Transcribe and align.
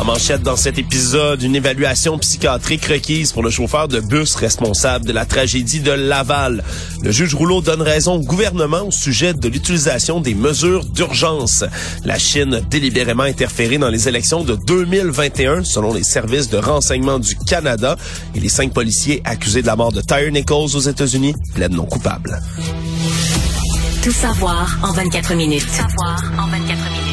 En 0.00 0.04
manchette 0.04 0.42
dans 0.42 0.56
cet 0.56 0.78
épisode, 0.78 1.42
une 1.42 1.56
évaluation 1.56 2.18
psychiatrique 2.18 2.84
requise 2.84 3.32
pour 3.32 3.42
le 3.42 3.50
chauffeur 3.50 3.88
de 3.88 3.98
bus 3.98 4.36
responsable 4.36 5.04
de 5.04 5.12
la 5.12 5.26
tragédie 5.26 5.80
de 5.80 5.90
Laval. 5.90 6.62
Le 7.02 7.10
juge 7.10 7.34
Rouleau 7.34 7.60
donne 7.60 7.82
raison 7.82 8.14
au 8.14 8.20
gouvernement 8.20 8.82
au 8.86 8.90
sujet 8.92 9.34
de 9.34 9.48
l'utilisation 9.48 10.20
des 10.20 10.34
mesures 10.34 10.84
d'urgence. 10.84 11.64
La 12.04 12.16
Chine 12.16 12.54
a 12.54 12.60
délibérément 12.60 13.24
interféré 13.24 13.78
dans 13.78 13.88
les 13.88 14.08
élections 14.08 14.44
de 14.44 14.54
2021 14.54 15.64
selon 15.64 15.92
les 15.92 16.04
services 16.04 16.48
de 16.48 16.58
renseignement 16.58 17.18
du 17.18 17.34
Canada 17.34 17.96
et 18.36 18.40
les 18.40 18.48
cinq 18.48 18.72
policiers 18.72 19.20
accusés 19.24 19.62
de 19.62 19.66
la 19.66 19.74
mort 19.74 19.92
de 19.92 20.00
Tyre 20.00 20.30
Nichols 20.30 20.76
aux 20.76 20.80
États-Unis 20.80 21.34
plaident 21.54 21.74
non 21.74 21.86
coupables. 21.86 22.40
Tout 24.02 24.12
savoir 24.12 24.78
en 24.82 24.92
24 24.92 25.34
minutes. 25.34 25.66
Tout 25.66 25.74
savoir 25.74 26.22
en 26.38 26.46
24 26.46 26.66
minutes. 26.68 27.07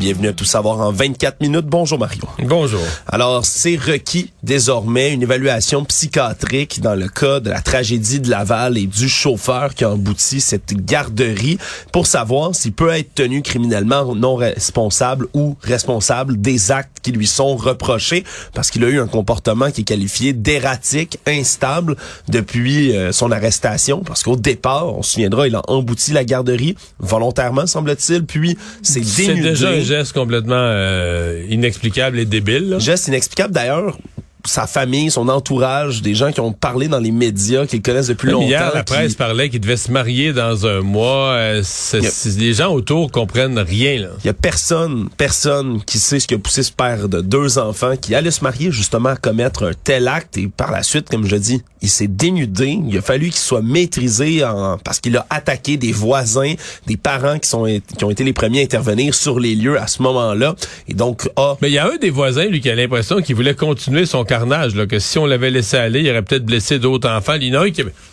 Bienvenue 0.00 0.28
à 0.28 0.32
Tout 0.32 0.46
savoir 0.46 0.80
en 0.80 0.92
24 0.92 1.42
minutes. 1.42 1.66
Bonjour 1.66 1.98
Mario. 1.98 2.22
Bonjour. 2.38 2.80
Alors, 3.06 3.44
c'est 3.44 3.76
requis 3.76 4.32
désormais 4.42 5.12
une 5.12 5.22
évaluation 5.22 5.84
psychiatrique 5.84 6.80
dans 6.80 6.94
le 6.94 7.06
cas 7.06 7.38
de 7.38 7.50
la 7.50 7.60
tragédie 7.60 8.18
de 8.18 8.30
Laval 8.30 8.78
et 8.78 8.86
du 8.86 9.10
chauffeur 9.10 9.74
qui 9.74 9.84
a 9.84 9.90
embouti 9.90 10.40
cette 10.40 10.72
garderie 10.72 11.58
pour 11.92 12.06
savoir 12.06 12.54
s'il 12.54 12.72
peut 12.72 12.88
être 12.88 13.14
tenu 13.14 13.42
criminellement 13.42 14.14
non 14.14 14.36
responsable 14.36 15.26
ou 15.34 15.58
responsable 15.60 16.40
des 16.40 16.72
actes 16.72 17.00
qui 17.02 17.12
lui 17.12 17.26
sont 17.26 17.54
reprochés 17.56 18.24
parce 18.54 18.70
qu'il 18.70 18.82
a 18.84 18.88
eu 18.88 19.00
un 19.00 19.06
comportement 19.06 19.70
qui 19.70 19.82
est 19.82 19.84
qualifié 19.84 20.32
d'erratique, 20.32 21.18
instable 21.26 21.96
depuis 22.26 22.96
euh, 22.96 23.12
son 23.12 23.30
arrestation 23.30 24.02
parce 24.02 24.22
qu'au 24.22 24.36
départ, 24.36 24.96
on 24.96 25.02
se 25.02 25.12
souviendra, 25.12 25.46
il 25.46 25.54
a 25.54 25.62
embouti 25.68 26.12
la 26.12 26.24
garderie 26.24 26.74
volontairement 27.00 27.66
semble-t-il, 27.66 28.24
puis 28.24 28.56
c'est 28.82 29.00
dénudé 29.00 29.89
geste 29.90 30.12
complètement 30.12 30.54
euh, 30.56 31.44
inexplicable 31.48 32.18
et 32.18 32.24
débile. 32.24 32.70
Là. 32.70 32.78
Geste 32.78 33.08
inexplicable 33.08 33.52
d'ailleurs 33.52 33.96
sa 34.44 34.66
famille, 34.66 35.10
son 35.10 35.28
entourage, 35.28 36.02
des 36.02 36.14
gens 36.14 36.32
qui 36.32 36.40
ont 36.40 36.52
parlé 36.52 36.88
dans 36.88 36.98
les 36.98 37.10
médias, 37.10 37.66
qui 37.66 37.76
le 37.76 37.82
connaissent 37.82 38.08
depuis 38.08 38.26
Même 38.26 38.34
longtemps. 38.34 38.48
Hier, 38.48 38.70
la 38.74 38.84
presse 38.84 39.12
qui... 39.12 39.16
parlait 39.16 39.48
qu'il 39.48 39.60
devait 39.60 39.76
se 39.76 39.90
marier 39.90 40.32
dans 40.32 40.66
un 40.66 40.80
mois. 40.80 41.30
Euh, 41.32 41.62
a... 41.62 41.96
Les 42.38 42.54
gens 42.54 42.72
autour 42.72 43.10
comprennent 43.10 43.58
rien. 43.58 44.08
Il 44.24 44.26
y 44.26 44.28
a 44.28 44.34
personne, 44.34 45.08
personne 45.16 45.82
qui 45.84 45.98
sait 45.98 46.20
ce 46.20 46.26
qui 46.26 46.34
a 46.34 46.38
poussé 46.38 46.62
ce 46.62 46.72
père 46.72 47.08
de 47.08 47.20
deux 47.20 47.58
enfants 47.58 47.96
qui 47.96 48.14
allait 48.14 48.30
se 48.30 48.42
marier 48.42 48.70
justement 48.70 49.10
à 49.10 49.16
commettre 49.16 49.64
un 49.64 49.72
tel 49.84 50.08
acte 50.08 50.38
et 50.38 50.48
par 50.48 50.70
la 50.70 50.82
suite, 50.82 51.08
comme 51.08 51.26
je 51.26 51.36
dis, 51.36 51.62
il 51.82 51.88
s'est 51.88 52.08
dénudé. 52.08 52.78
Il 52.88 52.96
a 52.98 53.02
fallu 53.02 53.30
qu'il 53.30 53.40
soit 53.40 53.62
maîtrisé 53.62 54.44
en... 54.44 54.78
parce 54.78 55.00
qu'il 55.00 55.16
a 55.16 55.26
attaqué 55.30 55.76
des 55.76 55.92
voisins, 55.92 56.54
des 56.86 56.96
parents 56.96 57.38
qui 57.38 57.48
sont 57.48 57.66
qui 57.96 58.04
ont 58.04 58.10
été 58.10 58.24
les 58.24 58.32
premiers 58.32 58.60
à 58.60 58.64
intervenir 58.64 59.14
sur 59.14 59.38
les 59.40 59.54
lieux 59.54 59.80
à 59.80 59.86
ce 59.86 60.02
moment-là. 60.02 60.54
Et 60.88 60.94
donc, 60.94 61.28
ah, 61.36 61.56
mais 61.60 61.70
il 61.70 61.74
y 61.74 61.78
a 61.78 61.86
un 61.86 61.96
des 61.96 62.10
voisins 62.10 62.46
lui 62.46 62.60
qui 62.60 62.70
a 62.70 62.74
l'impression 62.74 63.20
qu'il 63.20 63.34
voulait 63.34 63.54
continuer 63.54 64.06
son 64.06 64.24
carnage, 64.30 64.74
que 64.86 65.00
si 65.00 65.18
on 65.18 65.26
l'avait 65.26 65.50
laissé 65.50 65.76
aller, 65.76 66.02
il 66.02 66.10
aurait 66.10 66.22
peut-être 66.22 66.44
blessé 66.44 66.78
d'autres 66.78 67.10
enfants. 67.10 67.34
Il 67.40 67.56
un 67.56 67.66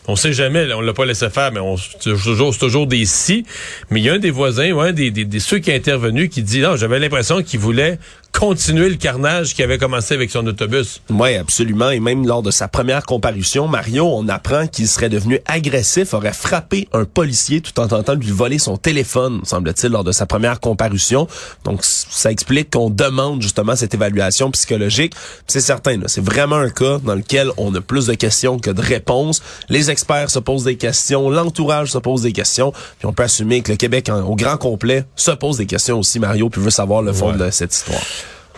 on 0.08 0.16
sait 0.16 0.34
jamais, 0.34 0.74
on 0.74 0.82
l'a 0.82 0.94
pas 0.94 1.06
laissé 1.06 1.30
faire, 1.30 1.52
mais 1.52 1.60
on, 1.60 1.78
c'est 1.78 2.00
toujours, 2.00 2.58
toujours 2.58 2.88
des 2.88 3.06
si. 3.06 3.46
Mais 3.92 4.00
il 4.00 4.06
y 4.06 4.10
a 4.10 4.14
un 4.14 4.20
des 4.20 4.32
voisins, 4.32 4.72
ouais, 4.72 4.94
des, 4.94 5.12
des, 5.12 5.26
des 5.26 5.40
ceux 5.40 5.60
qui 5.60 5.72
a 5.72 5.76
intervenu, 5.76 6.28
qui 6.28 6.42
dit, 6.42 6.60
non, 6.60 6.76
j'avais 6.76 6.98
l'impression 6.98 7.44
qu'il 7.44 7.60
voulait 7.60 8.00
continuer 8.40 8.90
le 8.90 8.98
carnage 8.98 9.56
qui 9.56 9.64
avait 9.64 9.80
commencé 9.80 10.14
avec 10.14 10.30
son 10.30 10.46
autobus. 10.46 11.02
Oui, 11.10 11.36
absolument. 11.36 11.90
Et 11.90 12.00
même 12.00 12.28
lors 12.28 12.44
de 12.44 12.52
sa 12.52 12.68
première 12.68 13.04
comparution, 13.04 13.68
Mario, 13.68 14.06
on 14.06 14.28
apprend 14.28 14.68
qu'il 14.68 14.88
serait 14.88 15.10
devenu 15.10 15.40
agressif, 15.48 16.14
aurait 16.14 16.34
frappé 16.34 16.88
un 16.94 17.06
policier 17.06 17.62
tout 17.62 17.80
en 17.80 17.88
tentant 17.88 18.16
de 18.16 18.22
lui 18.22 18.30
voler 18.30 18.60
son 18.60 18.78
téléphone, 18.78 19.42
semble-t-il, 19.44 19.92
lors 19.92 20.04
de 20.04 20.12
sa 20.12 20.28
première 20.28 20.60
comparution. 20.60 21.28
Donc, 21.64 21.84
ça 21.84 22.32
explique 22.32 22.70
qu'on 22.72 22.92
demande 22.92 23.42
justement 23.42 23.76
cette 23.76 23.96
évaluation 23.96 24.52
psychologique. 24.52 25.14
C'est 25.48 25.60
certain, 25.60 26.00
c'est 26.06 26.24
vraiment 26.24 26.58
un 26.58 26.70
cas 26.70 27.00
dans 27.00 27.16
lequel 27.16 27.50
on 27.58 27.74
a 27.74 27.82
plus 27.82 28.06
de 28.06 28.14
questions 28.14 28.60
que 28.60 28.70
de 28.70 28.82
réponses. 28.82 29.42
Les 29.68 29.90
experts 29.90 30.30
se 30.30 30.38
posent 30.38 30.66
des 30.66 30.78
questions, 30.78 31.32
l'entourage 31.32 31.92
se 31.92 31.98
pose 31.98 32.22
des 32.22 32.34
questions, 32.34 32.72
puis 33.00 33.08
on 33.08 33.14
peut 33.14 33.24
assumer 33.24 33.62
que 33.62 33.72
le 33.72 33.78
Québec 33.78 34.10
en, 34.10 34.22
au 34.22 34.36
grand 34.36 34.58
complet 34.58 35.06
se 35.16 35.32
pose 35.32 35.58
des 35.58 35.66
questions 35.66 35.98
aussi, 35.98 36.20
Mario, 36.20 36.52
puis 36.52 36.62
veut 36.62 36.70
savoir 36.70 37.02
le 37.02 37.14
fond 37.14 37.32
ouais. 37.32 37.38
de 37.38 37.50
cette 37.50 37.74
histoire. 37.74 38.02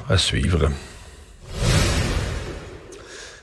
À 0.09 0.17
suivre. 0.17 0.71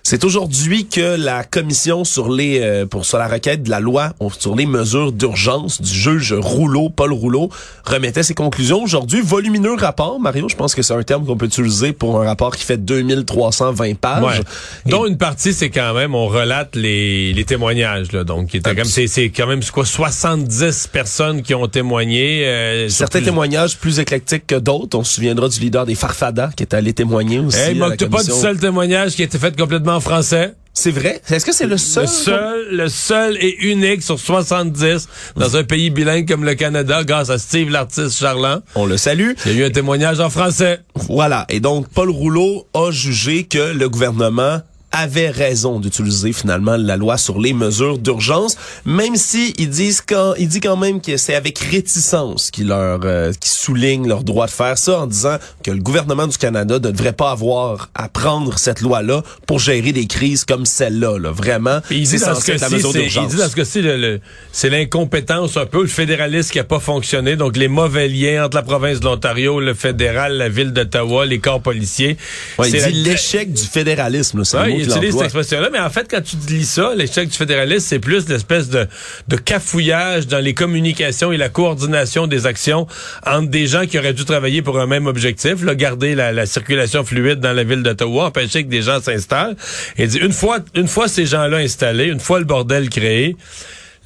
C'est 0.08 0.22
aujourd'hui 0.22 0.86
que 0.86 1.16
la 1.16 1.42
commission 1.42 2.04
sur 2.04 2.30
les 2.30 2.60
euh, 2.60 2.86
pour 2.86 3.04
sur 3.04 3.18
la 3.18 3.26
requête 3.26 3.64
de 3.64 3.70
la 3.70 3.80
loi 3.80 4.12
sur 4.38 4.54
les 4.54 4.64
mesures 4.64 5.10
d'urgence 5.10 5.82
du 5.82 5.90
juge 5.90 6.32
Rouleau, 6.32 6.90
Paul 6.90 7.12
Rouleau, 7.12 7.50
remettait 7.84 8.22
ses 8.22 8.34
conclusions 8.34 8.84
aujourd'hui. 8.84 9.20
Volumineux 9.20 9.74
rapport, 9.74 10.20
Mario, 10.20 10.48
je 10.48 10.54
pense 10.54 10.76
que 10.76 10.82
c'est 10.82 10.94
un 10.94 11.02
terme 11.02 11.26
qu'on 11.26 11.36
peut 11.36 11.46
utiliser 11.46 11.92
pour 11.92 12.22
un 12.22 12.24
rapport 12.24 12.54
qui 12.54 12.64
fait 12.64 12.76
2320 12.76 13.94
pages. 13.96 14.22
Ouais. 14.22 14.44
Et... 14.86 14.90
Dont 14.90 15.06
une 15.06 15.18
partie, 15.18 15.52
c'est 15.52 15.70
quand 15.70 15.92
même, 15.92 16.14
on 16.14 16.28
relate 16.28 16.76
les, 16.76 17.32
les 17.32 17.44
témoignages, 17.44 18.12
là. 18.12 18.22
Donc, 18.22 18.56
c'est, 18.84 19.08
c'est 19.08 19.30
quand 19.30 19.48
même, 19.48 19.64
quoi, 19.72 19.84
70 19.84 20.88
personnes 20.92 21.42
qui 21.42 21.52
ont 21.52 21.66
témoigné. 21.66 22.46
Euh, 22.46 22.88
Certains 22.88 23.18
plus... 23.18 23.26
témoignages 23.26 23.76
plus 23.76 23.98
éclectiques 23.98 24.46
que 24.46 24.54
d'autres. 24.54 24.96
On 24.96 25.02
se 25.02 25.14
souviendra 25.14 25.48
du 25.48 25.58
leader 25.58 25.84
des 25.84 25.96
Farfadas 25.96 26.50
qui 26.56 26.62
est 26.62 26.74
allé 26.74 26.92
témoigner 26.92 27.40
aussi. 27.40 27.58
Hey, 27.58 27.74
manque 27.74 28.04
pas 28.04 28.22
du 28.22 28.30
seul 28.30 28.56
témoignage 28.58 29.16
qui 29.16 29.22
a 29.22 29.24
été 29.24 29.38
fait 29.38 29.56
complètement 29.56 29.95
en 29.96 30.00
français. 30.00 30.54
C'est 30.74 30.90
vrai? 30.90 31.22
Est-ce 31.30 31.46
que 31.46 31.54
c'est 31.54 31.66
le 31.66 31.78
seul? 31.78 32.02
Le 32.04 32.08
seul, 32.08 32.68
le 32.70 32.88
seul 32.90 33.38
et 33.40 33.56
unique 33.64 34.02
sur 34.02 34.20
70 34.20 35.08
dans 35.34 35.56
un 35.56 35.64
pays 35.64 35.88
bilingue 35.88 36.28
comme 36.28 36.44
le 36.44 36.54
Canada 36.54 37.02
grâce 37.02 37.30
à 37.30 37.38
Steve 37.38 37.70
l'artiste 37.70 38.18
Charland. 38.18 38.60
On 38.74 38.84
le 38.84 38.98
salue. 38.98 39.30
Il 39.46 39.52
y 39.52 39.54
a 39.56 39.58
eu 39.60 39.64
un 39.64 39.70
témoignage 39.70 40.20
en 40.20 40.28
français. 40.28 40.80
Voilà. 41.08 41.46
Et 41.48 41.60
donc, 41.60 41.88
Paul 41.88 42.10
Rouleau 42.10 42.66
a 42.74 42.90
jugé 42.90 43.44
que 43.44 43.72
le 43.72 43.88
gouvernement 43.88 44.60
avait 44.96 45.30
raison 45.30 45.78
d'utiliser 45.78 46.32
finalement 46.32 46.76
la 46.76 46.96
loi 46.96 47.18
sur 47.18 47.38
les 47.38 47.52
mesures 47.52 47.98
d'urgence, 47.98 48.56
même 48.84 49.16
si 49.16 49.54
ils 49.58 49.68
disent 49.68 50.00
quand 50.00 50.34
il 50.38 50.48
dit 50.48 50.60
quand 50.60 50.76
même 50.76 51.00
que 51.00 51.16
c'est 51.16 51.34
avec 51.34 51.58
réticence 51.58 52.50
qu'ils 52.50 52.68
leur 52.68 53.00
euh, 53.04 53.32
qui 53.38 53.50
soulignent 53.50 54.08
leur 54.08 54.24
droit 54.24 54.46
de 54.46 54.50
faire 54.50 54.78
ça 54.78 55.00
en 55.00 55.06
disant 55.06 55.36
que 55.62 55.70
le 55.70 55.80
gouvernement 55.80 56.26
du 56.26 56.38
Canada 56.38 56.74
ne 56.74 56.90
devrait 56.90 57.12
pas 57.12 57.30
avoir 57.30 57.90
à 57.94 58.08
prendre 58.08 58.58
cette 58.58 58.80
loi 58.80 59.02
là 59.02 59.22
pour 59.46 59.58
gérer 59.58 59.92
des 59.92 60.06
crises 60.06 60.44
comme 60.44 60.64
celle-là 60.64 61.18
là, 61.18 61.30
vraiment. 61.30 61.80
il 61.90 62.02
dit 62.02 62.18
dans 62.18 62.34
ce 62.34 62.46
cas-ci, 62.46 62.74
il 62.76 63.28
dit 63.28 63.36
dans 63.36 63.48
ce 63.48 63.56
cas-ci 63.56 63.82
le, 63.82 63.96
le, 63.96 64.20
c'est 64.52 64.70
l'incompétence 64.70 65.56
un 65.56 65.66
peu 65.66 65.82
le 65.82 65.88
fédéralisme 65.88 66.50
qui 66.50 66.58
a 66.58 66.64
pas 66.64 66.80
fonctionné, 66.80 67.36
donc 67.36 67.56
les 67.56 67.68
mauvais 67.68 68.08
liens 68.08 68.46
entre 68.46 68.56
la 68.56 68.62
province 68.62 69.00
de 69.00 69.04
l'Ontario, 69.04 69.60
le 69.60 69.74
fédéral, 69.74 70.38
la 70.38 70.48
ville 70.48 70.72
d'Ottawa, 70.72 71.26
les 71.26 71.38
corps 71.38 71.60
policiers. 71.60 72.16
Ouais, 72.58 72.70
il 72.70 72.82
dit 72.82 72.92
l'échec 73.02 73.52
du 73.52 73.62
fédéralisme, 73.62 74.44
c'est 74.44 74.58
ouais, 74.58 74.85
utilise 74.86 75.14
cette 75.14 75.24
expression-là, 75.24 75.68
mais 75.72 75.78
en 75.80 75.90
fait, 75.90 76.06
quand 76.10 76.22
tu 76.22 76.36
lis 76.48 76.64
ça, 76.64 76.94
l'échec 76.94 77.28
du 77.28 77.36
fédéralisme, 77.36 77.86
c'est 77.86 77.98
plus 77.98 78.28
l'espèce 78.28 78.68
de, 78.68 78.86
de 79.28 79.36
cafouillage 79.36 80.26
dans 80.26 80.38
les 80.38 80.54
communications 80.54 81.32
et 81.32 81.36
la 81.36 81.48
coordination 81.48 82.26
des 82.26 82.46
actions 82.46 82.86
entre 83.26 83.48
des 83.48 83.66
gens 83.66 83.86
qui 83.86 83.98
auraient 83.98 84.14
dû 84.14 84.24
travailler 84.24 84.62
pour 84.62 84.78
un 84.78 84.86
même 84.86 85.06
objectif, 85.06 85.62
là, 85.62 85.74
garder 85.74 86.14
la, 86.14 86.32
la 86.32 86.46
circulation 86.46 87.04
fluide 87.04 87.40
dans 87.40 87.52
la 87.52 87.64
ville 87.64 87.82
d'Ottawa, 87.82 88.26
empêcher 88.26 88.64
que 88.64 88.68
des 88.70 88.82
gens 88.82 89.00
s'installent. 89.00 89.56
Et 89.98 90.06
dit, 90.06 90.18
une 90.18 90.32
fois, 90.32 90.58
une 90.74 90.88
fois 90.88 91.08
ces 91.08 91.26
gens-là 91.26 91.58
installés, 91.58 92.06
une 92.06 92.20
fois 92.20 92.38
le 92.38 92.44
bordel 92.44 92.88
créé, 92.88 93.36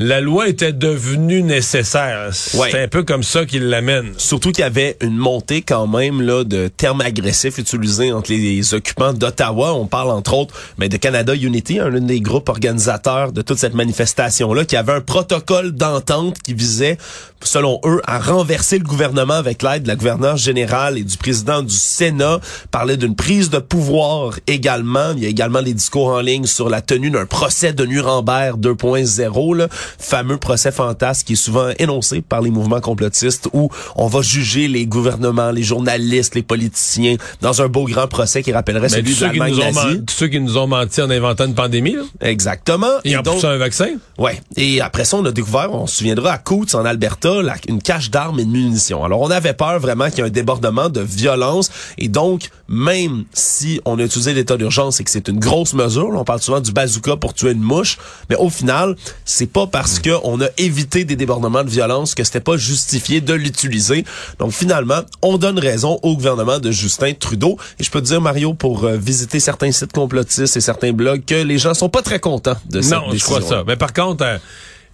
la 0.03 0.23
loi 0.23 0.49
était 0.49 0.73
devenue 0.73 1.43
nécessaire. 1.43 2.31
C'est 2.33 2.57
Ouais. 2.59 2.85
un 2.85 2.89
peu 2.89 3.03
comme 3.03 3.23
ça 3.23 3.45
qu'il 3.45 3.69
l'amène. 3.69 4.15
Surtout 4.17 4.51
qu'il 4.51 4.63
y 4.63 4.67
avait 4.67 4.97
une 5.03 5.15
montée 5.15 5.61
quand 5.61 5.87
même 5.87 6.23
là 6.23 6.43
de 6.43 6.69
termes 6.69 7.03
agressifs 7.03 7.59
utilisés 7.59 8.11
entre 8.11 8.33
les 8.33 8.73
occupants 8.73 9.13
d'Ottawa. 9.13 9.75
On 9.75 9.87
parle 9.87 10.11
entre 10.11 10.33
autres 10.33 10.55
mais 10.79 10.89
de 10.89 10.97
Canada 10.97 11.35
Unity, 11.35 11.81
un 11.81 11.91
des 12.01 12.23
groupes 12.23 12.49
organisateurs 12.49 13.33
de 13.33 13.43
toute 13.43 13.59
cette 13.59 13.75
manifestation-là, 13.75 14.65
qui 14.65 14.75
avait 14.77 14.95
un 14.95 15.01
protocole 15.03 15.73
d'entente 15.73 16.39
qui 16.43 16.55
visait, 16.55 16.97
selon 17.45 17.79
eux, 17.85 18.01
à 18.07 18.19
renverser 18.21 18.79
le 18.79 18.85
gouvernement 18.85 19.35
avec 19.35 19.63
l'aide 19.63 19.83
de 19.83 19.89
la 19.89 19.97
gouverneure 19.97 20.39
générale 20.39 20.97
et 20.97 21.05
du 21.05 21.19
président 21.19 21.61
du 21.63 21.75
Sénat. 21.75 22.41
Parlait 22.71 22.97
d'une 22.97 23.17
prise 23.17 23.51
de 23.51 23.59
pouvoir 23.59 24.39
également. 24.47 25.13
Il 25.15 25.23
y 25.23 25.27
a 25.27 25.29
également 25.29 25.61
des 25.61 25.75
discours 25.75 26.07
en 26.09 26.21
ligne 26.21 26.47
sur 26.47 26.71
la 26.71 26.81
tenue 26.81 27.11
d'un 27.11 27.27
procès 27.27 27.75
de 27.75 27.85
Nuremberg 27.85 28.59
2.0, 28.59 29.55
là, 29.55 29.69
fameux 29.99 30.37
procès 30.37 30.73
fantasme 30.73 31.25
qui 31.27 31.33
est 31.35 31.37
souvent 31.37 31.69
énoncé 31.79 32.21
par 32.23 32.41
les 32.43 32.51
mouvements 32.51 32.81
complotistes 32.81 33.49
où 33.53 33.69
on 33.97 34.07
va 34.07 34.23
juger 34.23 34.69
les 34.69 34.87
gouvernements, 34.87 35.51
les 35.51 35.63
journalistes, 35.63 36.35
les 36.35 36.43
politiciens 36.43 37.17
dans 37.41 37.63
un 37.63 37.69
beau 37.69 37.85
grand 37.85 38.07
procès 38.09 38.43
qui 38.43 38.53
rappellerait 38.53 38.83
Mais 38.83 38.89
celui 38.89 39.13
tous 39.15 39.21
de 39.21 39.27
ceux, 39.27 39.31
qui 39.33 39.39
l'Allemagne 39.39 39.55
nous 39.73 39.79
ont 39.81 39.85
nazie. 39.89 40.05
tous 40.05 40.15
ceux 40.15 40.29
qui 40.29 40.41
nous 40.41 40.57
ont 40.57 40.67
menti 40.67 41.01
en 41.03 41.11
inventant 41.11 41.47
une 41.47 41.55
pandémie, 41.55 41.95
là, 41.95 42.03
Exactement. 42.21 42.87
et 43.05 43.17
en 43.17 43.23
donc- 43.23 43.35
poussant 43.37 43.49
un 43.49 43.57
vaccin. 43.59 43.89
Ouais. 44.19 44.41
Et 44.57 44.81
après 44.81 45.05
ça, 45.05 45.17
on 45.17 45.25
a 45.25 45.33
découvert, 45.33 45.73
on 45.73 45.87
se 45.87 45.97
souviendra, 45.97 46.33
à 46.33 46.39
Coutts, 46.39 46.75
en 46.75 46.85
Alberta, 46.85 47.43
la- 47.43 47.55
une 47.69 47.83
cache 47.83 48.11
d'armes 48.11 48.41
et 48.41 48.45
de 48.45 48.51
munitions. 48.51 49.05
Alors, 49.05 49.21
on 49.21 49.31
avait 49.31 49.55
peur 49.55 49.79
vraiment 49.81 50.09
qu'il 50.11 50.19
y 50.19 50.21
ait 50.23 50.27
un 50.27 50.31
débordement 50.31 50.89
de 50.89 51.01
violence. 51.01 51.71
Et 51.99 52.09
donc, 52.09 52.49
même 52.69 53.25
si 53.33 53.81
on 53.85 53.99
a 53.99 54.03
utilisé 54.03 54.33
l'état 54.35 54.57
d'urgence 54.57 55.01
et 55.01 55.05
que 55.05 55.11
c'est 55.11 55.29
une 55.29 55.39
grosse 55.39 55.75
mesure, 55.75 56.11
là, 56.13 56.19
on 56.21 56.25
parle 56.25 56.41
souvent 56.41 56.61
du 56.61 56.73
bazooka 56.73 57.17
pour 57.17 57.35
tuer 57.35 57.53
une 57.53 57.61
mouche, 57.63 57.99
mais 58.29 58.37
au 58.37 58.49
final, 58.51 58.97
c'est 59.25 59.51
pas 59.51 59.67
parce 59.81 59.99
que 59.99 60.11
on 60.25 60.39
a 60.43 60.49
évité 60.59 61.07
des 61.07 61.17
débordements 61.17 61.65
de 61.65 61.71
violence 61.71 62.15
que 62.15 62.23
c'était 62.23 62.41
pas 62.41 62.59
justifié 62.59 63.23
de 63.23 63.33
l'utiliser. 63.33 64.05
Donc, 64.39 64.53
finalement, 64.53 65.01
on 65.23 65.39
donne 65.39 65.59
raison 65.59 65.99
au 66.03 66.17
gouvernement 66.17 66.59
de 66.59 66.71
Justin 66.71 67.15
Trudeau. 67.15 67.57
Et 67.79 67.85
je 67.85 67.91
peux 67.91 68.03
te 68.03 68.07
dire, 68.07 68.21
Mario, 68.21 68.53
pour 68.53 68.85
euh, 68.85 68.99
visiter 68.99 69.41
certains 69.41 69.73
sites 69.73 69.93
complotistes 69.93 70.55
et 70.55 70.61
certains 70.61 70.93
blogs, 70.93 71.25
que 71.25 71.37
les 71.37 71.57
gens 71.57 71.73
sont 71.73 71.89
pas 71.89 72.03
très 72.03 72.21
contents 72.21 72.59
de 72.69 72.83
cette 72.83 72.93
Non, 72.93 73.05
je 73.11 73.25
crois 73.25 73.39
décision. 73.39 73.57
ça. 73.61 73.65
Mais 73.67 73.77
par 73.77 73.95
contre, 73.95 74.23
euh, 74.23 74.37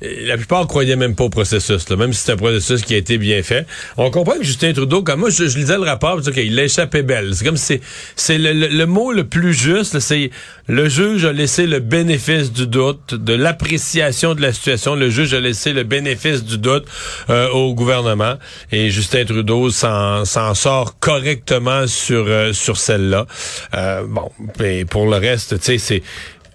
la 0.02 0.36
plupart 0.36 0.66
croyaient 0.66 0.94
même 0.96 1.14
pas 1.14 1.24
au 1.24 1.30
processus, 1.30 1.88
là, 1.88 1.96
même 1.96 2.12
si 2.12 2.20
c'est 2.24 2.32
un 2.32 2.36
processus 2.36 2.82
qui 2.82 2.94
a 2.94 2.98
été 2.98 3.16
bien 3.16 3.42
fait. 3.42 3.66
On 3.96 4.10
comprend 4.10 4.36
que 4.36 4.44
Justin 4.44 4.72
Trudeau, 4.74 5.02
comme 5.02 5.20
moi, 5.20 5.30
je, 5.30 5.46
je 5.46 5.56
lisais 5.56 5.76
le 5.76 5.84
rapport, 5.84 6.16
je 6.22 6.30
disais, 6.30 6.40
OK, 6.42 6.46
il 6.46 6.54
l'a 6.54 6.64
échappé 6.64 7.02
belle. 7.02 7.34
C'est 7.34 7.44
comme 7.46 7.56
si 7.56 7.80
c'est, 8.14 8.36
le, 8.36 8.52
le- 8.52 8.68
le 8.68 8.86
mot 8.86 9.12
le 9.12 9.24
plus 9.24 9.54
juste, 9.54 9.98
c'est 10.00 10.30
le 10.68 10.88
juge 10.88 11.24
a 11.24 11.32
laissé 11.32 11.66
le 11.66 11.78
bénéfice 11.78 12.52
du 12.52 12.66
doute, 12.66 13.14
de 13.14 13.32
l'appréciation 13.32 14.34
de 14.34 14.42
la 14.42 14.52
situation. 14.52 14.96
Le 14.96 15.08
juge 15.08 15.32
a 15.32 15.40
laissé 15.40 15.72
le 15.72 15.84
bénéfice 15.84 16.44
du 16.44 16.58
doute 16.58 16.84
euh, 17.30 17.48
au 17.50 17.72
gouvernement. 17.74 18.34
Et 18.72 18.90
Justin 18.90 19.24
Trudeau 19.24 19.70
s'en, 19.70 20.24
s'en 20.24 20.54
sort 20.54 20.98
correctement 20.98 21.86
sur, 21.86 22.24
euh, 22.26 22.52
sur 22.52 22.76
celle-là. 22.76 23.26
Euh, 23.74 24.02
bon, 24.06 24.30
et 24.62 24.84
pour 24.84 25.06
le 25.06 25.16
reste, 25.16 25.58
tu 25.58 25.64
sais, 25.64 25.78
c'est 25.78 26.02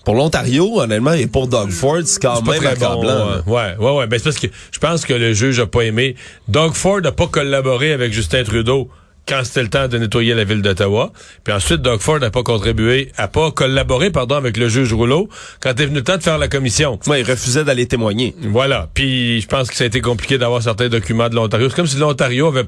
Pour 0.05 0.15
l'Ontario, 0.15 0.79
honnêtement, 0.81 1.13
et 1.13 1.27
pour 1.27 1.47
Doug 1.47 1.69
Ford, 1.69 1.99
c'est 2.05 2.21
quand 2.21 2.41
même 2.41 2.55
très 2.59 2.67
accablant. 2.67 2.95
bon. 2.95 3.31
euh, 3.31 3.41
ouais, 3.45 3.75
ouais, 3.77 3.97
ouais. 3.97 4.07
Ben, 4.07 4.17
c'est 4.17 4.23
parce 4.23 4.39
que 4.39 4.47
je 4.71 4.79
pense 4.79 5.05
que 5.05 5.13
le 5.13 5.33
juge 5.33 5.59
a 5.59 5.67
pas 5.67 5.81
aimé. 5.81 6.15
Doug 6.47 6.73
Ford 6.73 7.01
n'a 7.01 7.11
pas 7.11 7.27
collaboré 7.27 7.93
avec 7.93 8.11
Justin 8.11 8.43
Trudeau 8.43 8.89
quand 9.27 9.41
c'était 9.43 9.61
le 9.63 9.69
temps 9.69 9.87
de 9.87 9.97
nettoyer 9.97 10.33
la 10.33 10.43
ville 10.43 10.61
d'Ottawa. 10.61 11.11
Puis 11.43 11.53
ensuite, 11.53 11.81
Doug 11.81 11.99
Ford 11.99 12.19
n'a 12.19 12.31
pas 12.31 12.43
contribué, 12.43 13.11
a 13.17 13.27
pas 13.27 13.51
collaboré, 13.51 14.09
pardon, 14.11 14.35
avec 14.35 14.57
le 14.57 14.67
juge 14.67 14.91
Rouleau 14.93 15.29
quand 15.61 15.79
est 15.79 15.85
venu 15.85 15.97
le 15.97 16.03
temps 16.03 16.17
de 16.17 16.23
faire 16.23 16.37
la 16.37 16.47
commission. 16.47 16.99
Ouais, 17.07 17.21
il 17.21 17.29
refusait 17.29 17.63
d'aller 17.63 17.85
témoigner. 17.87 18.35
Voilà. 18.41 18.89
Puis 18.93 19.39
je 19.41 19.47
pense 19.47 19.69
que 19.69 19.75
ça 19.75 19.83
a 19.83 19.87
été 19.87 20.01
compliqué 20.01 20.37
d'avoir 20.37 20.61
certains 20.63 20.89
documents 20.89 21.29
de 21.29 21.35
l'Ontario. 21.35 21.69
C'est 21.69 21.75
comme 21.75 21.87
si 21.87 21.97
l'Ontario 21.97 22.47
avait... 22.47 22.65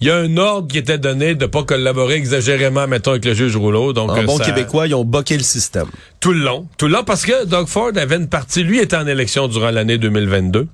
Il 0.00 0.06
y 0.06 0.10
a 0.10 0.16
un 0.16 0.36
ordre 0.36 0.68
qui 0.68 0.78
était 0.78 0.98
donné 0.98 1.34
de 1.34 1.46
pas 1.46 1.64
collaborer 1.64 2.14
exagérément, 2.14 2.86
mettons, 2.86 3.10
avec 3.10 3.24
le 3.24 3.34
juge 3.34 3.56
Rouleau. 3.56 3.92
Donc, 3.92 4.10
En 4.10 4.22
bon 4.24 4.38
ça- 4.38 4.44
québécois, 4.44 4.86
ils 4.86 4.94
ont 4.94 5.04
boqué 5.04 5.36
le 5.36 5.42
système. 5.42 5.86
tout 6.20 6.32
le 6.32 6.40
long. 6.40 6.68
Tout 6.78 6.86
le 6.86 6.92
long 6.92 7.04
parce 7.04 7.26
que 7.26 7.44
Doug 7.44 7.66
Ford 7.66 7.90
avait 7.96 8.16
une 8.16 8.28
partie, 8.28 8.62
lui 8.62 8.78
était 8.78 8.96
en 8.96 9.06
élection 9.06 9.48
durant 9.48 9.70
l'année 9.70 9.98
2022 9.98 10.68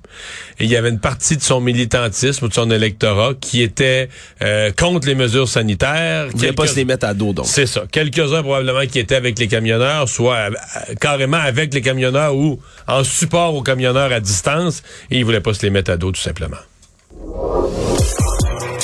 et 0.59 0.63
il 0.65 0.69
y 0.69 0.75
avait 0.75 0.89
une 0.89 0.99
partie 0.99 1.35
de 1.37 1.41
son 1.41 1.59
militantisme 1.61 2.45
ou 2.45 2.47
de 2.47 2.53
son 2.53 2.69
électorat 2.69 3.33
qui 3.39 3.61
était 3.63 4.09
euh, 4.41 4.71
contre 4.77 4.98
les 5.07 5.15
mesures 5.15 5.47
sanitaires. 5.47 6.27
Ils 6.33 6.37
voulaient 6.37 6.53
pas 6.53 6.63
Quelques- 6.63 6.73
se 6.73 6.75
les 6.79 6.85
mettre 6.85 7.05
à 7.07 7.13
dos, 7.13 7.33
donc. 7.33 7.45
C'est 7.47 7.65
ça. 7.65 7.83
Quelques-uns 7.91 8.41
probablement 8.43 8.85
qui 8.85 8.99
étaient 8.99 9.15
avec 9.15 9.37
les 9.39 9.47
camionneurs, 9.47 10.07
soit 10.09 10.35
euh, 10.35 10.93
carrément 10.99 11.37
avec 11.37 11.73
les 11.73 11.81
camionneurs 11.81 12.35
ou 12.35 12.59
en 12.87 13.03
support 13.03 13.55
aux 13.55 13.63
camionneurs 13.63 14.11
à 14.11 14.19
distance 14.19 14.83
et 15.11 15.17
ils 15.19 15.25
voulaient 15.25 15.41
pas 15.41 15.53
se 15.53 15.61
les 15.63 15.69
mettre 15.69 15.91
à 15.91 15.97
dos 15.97 16.11
tout 16.11 16.21
simplement. 16.21 16.57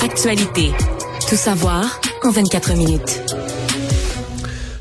Actualité. 0.04 0.72
Tout 1.30 1.36
savoir 1.36 2.00
en 2.24 2.32
24 2.32 2.74
minutes. 2.76 3.22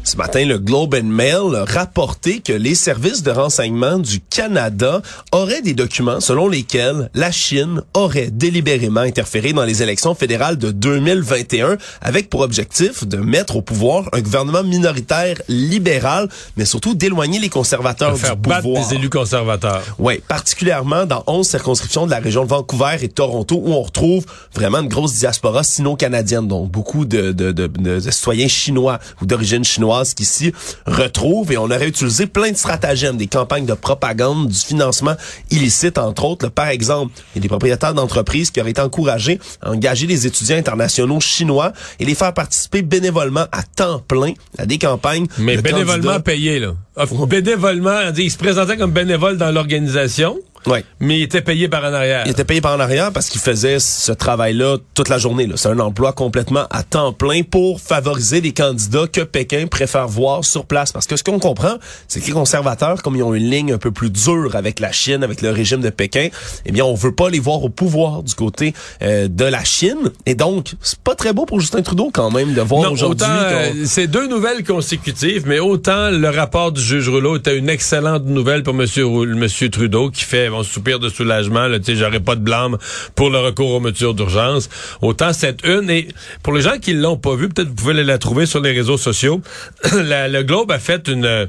Ce 0.06 0.18
matin, 0.18 0.44
le 0.44 0.58
Globe 0.58 0.94
and 1.02 1.06
Mail 1.06 1.56
a 1.56 1.64
rapporté 1.64 2.40
que 2.40 2.52
les 2.52 2.74
services 2.74 3.22
de 3.22 3.30
renseignement 3.30 3.98
du 3.98 4.20
Canada 4.20 5.00
auraient 5.32 5.62
des 5.62 5.72
documents 5.72 6.20
selon 6.20 6.46
lesquels 6.46 7.08
la 7.14 7.32
Chine 7.32 7.80
aurait 7.94 8.28
délibérément 8.30 9.00
interféré 9.00 9.54
dans 9.54 9.64
les 9.64 9.82
élections 9.82 10.14
fédérales 10.14 10.58
de 10.58 10.72
2021 10.72 11.78
avec 12.02 12.28
pour 12.28 12.40
objectif 12.40 13.06
de 13.06 13.16
mettre 13.16 13.56
au 13.56 13.62
pouvoir 13.62 14.10
un 14.12 14.20
gouvernement 14.20 14.62
minoritaire 14.62 15.40
libéral, 15.48 16.28
mais 16.58 16.66
surtout 16.66 16.94
d'éloigner 16.94 17.38
les 17.38 17.48
conservateurs 17.48 18.14
faire 18.18 18.36
du 18.36 18.46
battre 18.46 18.60
pouvoir. 18.64 18.86
des 18.86 18.96
élus 18.96 19.08
conservateurs. 19.08 19.82
Oui, 19.98 20.20
particulièrement 20.28 21.06
dans 21.06 21.24
11 21.26 21.48
circonscriptions 21.48 22.04
de 22.04 22.10
la 22.10 22.18
région 22.18 22.44
de 22.44 22.50
Vancouver 22.50 22.96
et 23.00 23.08
Toronto 23.08 23.58
où 23.64 23.72
on 23.72 23.80
retrouve 23.82 24.26
vraiment 24.54 24.80
une 24.80 24.88
grosse 24.88 25.14
diaspora 25.14 25.62
sino-canadienne, 25.64 26.46
donc 26.46 26.70
beaucoup 26.70 27.06
de, 27.06 27.32
de, 27.32 27.52
de, 27.52 27.68
de 27.68 28.10
citoyens 28.10 28.48
chinois 28.48 28.98
ou 29.22 29.24
d'origine 29.24 29.64
chinoise 29.64 29.93
qui 30.02 30.24
s'y 30.24 30.52
retrouvent 30.86 31.52
et 31.52 31.56
on 31.56 31.64
aurait 31.64 31.86
utilisé 31.88 32.26
plein 32.26 32.50
de 32.50 32.56
stratagèmes, 32.56 33.16
des 33.16 33.26
campagnes 33.28 33.66
de 33.66 33.74
propagande, 33.74 34.48
du 34.48 34.58
financement 34.58 35.14
illicite 35.50 35.98
entre 35.98 36.24
autres. 36.24 36.46
Là, 36.46 36.50
par 36.50 36.68
exemple, 36.68 37.12
il 37.34 37.36
y 37.36 37.38
a 37.38 37.42
des 37.42 37.48
propriétaires 37.48 37.94
d'entreprises 37.94 38.50
qui 38.50 38.60
auraient 38.60 38.70
été 38.70 38.80
encouragés 38.80 39.38
à 39.62 39.70
engager 39.70 40.06
des 40.06 40.26
étudiants 40.26 40.56
internationaux 40.56 41.20
chinois 41.20 41.72
et 42.00 42.04
les 42.04 42.14
faire 42.14 42.34
participer 42.34 42.82
bénévolement 42.82 43.46
à 43.52 43.62
temps 43.62 44.00
plein 44.06 44.32
à 44.58 44.66
des 44.66 44.78
campagnes 44.78 45.26
Mais 45.38 45.56
bénévolement 45.58 46.02
candidats. 46.02 46.20
payé, 46.20 46.58
là. 46.58 46.74
Ah, 46.96 47.04
Bénévolement, 47.28 48.00
il 48.16 48.30
se 48.30 48.38
présentait 48.38 48.76
comme 48.76 48.92
bénévole 48.92 49.36
dans 49.36 49.50
l'organisation, 49.50 50.38
Ouais. 50.66 50.84
mais 51.00 51.18
il 51.18 51.22
était 51.24 51.40
payé 51.42 51.68
par 51.68 51.84
en 51.84 51.92
arrière. 51.92 52.22
Il 52.26 52.32
était 52.32 52.44
payé 52.44 52.60
par 52.60 52.74
en 52.74 52.80
arrière 52.80 53.12
parce 53.12 53.28
qu'il 53.28 53.40
faisait 53.40 53.78
ce 53.78 54.12
travail-là 54.12 54.76
toute 54.94 55.08
la 55.08 55.18
journée. 55.18 55.48
C'est 55.56 55.68
un 55.68 55.78
emploi 55.78 56.12
complètement 56.12 56.66
à 56.70 56.82
temps 56.82 57.12
plein 57.12 57.42
pour 57.42 57.80
favoriser 57.80 58.40
les 58.40 58.52
candidats 58.52 59.06
que 59.06 59.20
Pékin 59.20 59.66
préfère 59.66 60.08
voir 60.08 60.44
sur 60.44 60.64
place. 60.66 60.92
Parce 60.92 61.06
que 61.06 61.16
ce 61.16 61.24
qu'on 61.24 61.38
comprend, 61.38 61.74
c'est 62.08 62.20
que 62.20 62.26
les 62.26 62.32
conservateurs, 62.32 63.02
comme 63.02 63.16
ils 63.16 63.22
ont 63.22 63.34
une 63.34 63.50
ligne 63.50 63.72
un 63.72 63.78
peu 63.78 63.90
plus 63.90 64.10
dure 64.10 64.54
avec 64.56 64.80
la 64.80 64.92
Chine, 64.92 65.22
avec 65.22 65.42
le 65.42 65.50
régime 65.50 65.80
de 65.80 65.90
Pékin, 65.90 66.28
eh 66.66 66.72
bien, 66.72 66.84
on 66.84 66.94
veut 66.94 67.14
pas 67.14 67.28
les 67.30 67.40
voir 67.40 67.62
au 67.62 67.68
pouvoir 67.68 68.22
du 68.22 68.34
côté 68.34 68.74
euh, 69.02 69.28
de 69.28 69.44
la 69.44 69.64
Chine. 69.64 70.10
Et 70.26 70.34
donc, 70.34 70.72
c'est 70.80 70.98
pas 71.00 71.14
très 71.14 71.32
beau 71.32 71.44
pour 71.46 71.60
Justin 71.60 71.82
Trudeau 71.82 72.10
quand 72.12 72.30
même 72.30 72.54
de 72.54 72.60
voir 72.60 72.90
aujourd'hui. 72.92 73.26
euh, 73.28 73.72
c'est 73.84 74.06
deux 74.06 74.26
nouvelles 74.28 74.64
consécutives, 74.64 75.44
mais 75.46 75.58
autant 75.58 76.10
le 76.10 76.28
rapport 76.28 76.72
du 76.72 76.80
juge 76.80 77.08
Rouleau 77.08 77.36
était 77.36 77.56
une 77.56 77.68
excellente 77.68 78.24
nouvelle 78.24 78.62
pour 78.62 78.74
Monsieur, 78.74 79.06
Monsieur 79.06 79.68
Trudeau, 79.70 80.10
qui 80.10 80.24
fait 80.24 80.48
un 80.58 80.64
soupir 80.64 80.98
de 80.98 81.08
soulagement, 81.08 81.66
là, 81.66 81.78
j'aurais 81.86 82.20
pas 82.20 82.36
de 82.36 82.40
blâme 82.40 82.78
pour 83.14 83.30
le 83.30 83.38
recours 83.38 83.70
aux 83.70 83.80
mesures 83.80 84.14
d'urgence. 84.14 84.68
Autant 85.02 85.32
cette 85.32 85.64
une, 85.64 85.90
et 85.90 86.08
pour 86.42 86.52
les 86.52 86.62
gens 86.62 86.78
qui 86.78 86.94
l'ont 86.94 87.16
pas 87.16 87.34
vu, 87.34 87.48
peut-être 87.48 87.68
vous 87.68 87.74
pouvez 87.74 87.94
la 88.02 88.18
trouver 88.18 88.46
sur 88.46 88.60
les 88.60 88.72
réseaux 88.72 88.98
sociaux, 88.98 89.40
le 89.92 90.42
Globe 90.42 90.70
a 90.70 90.78
fait 90.78 91.08
une... 91.08 91.48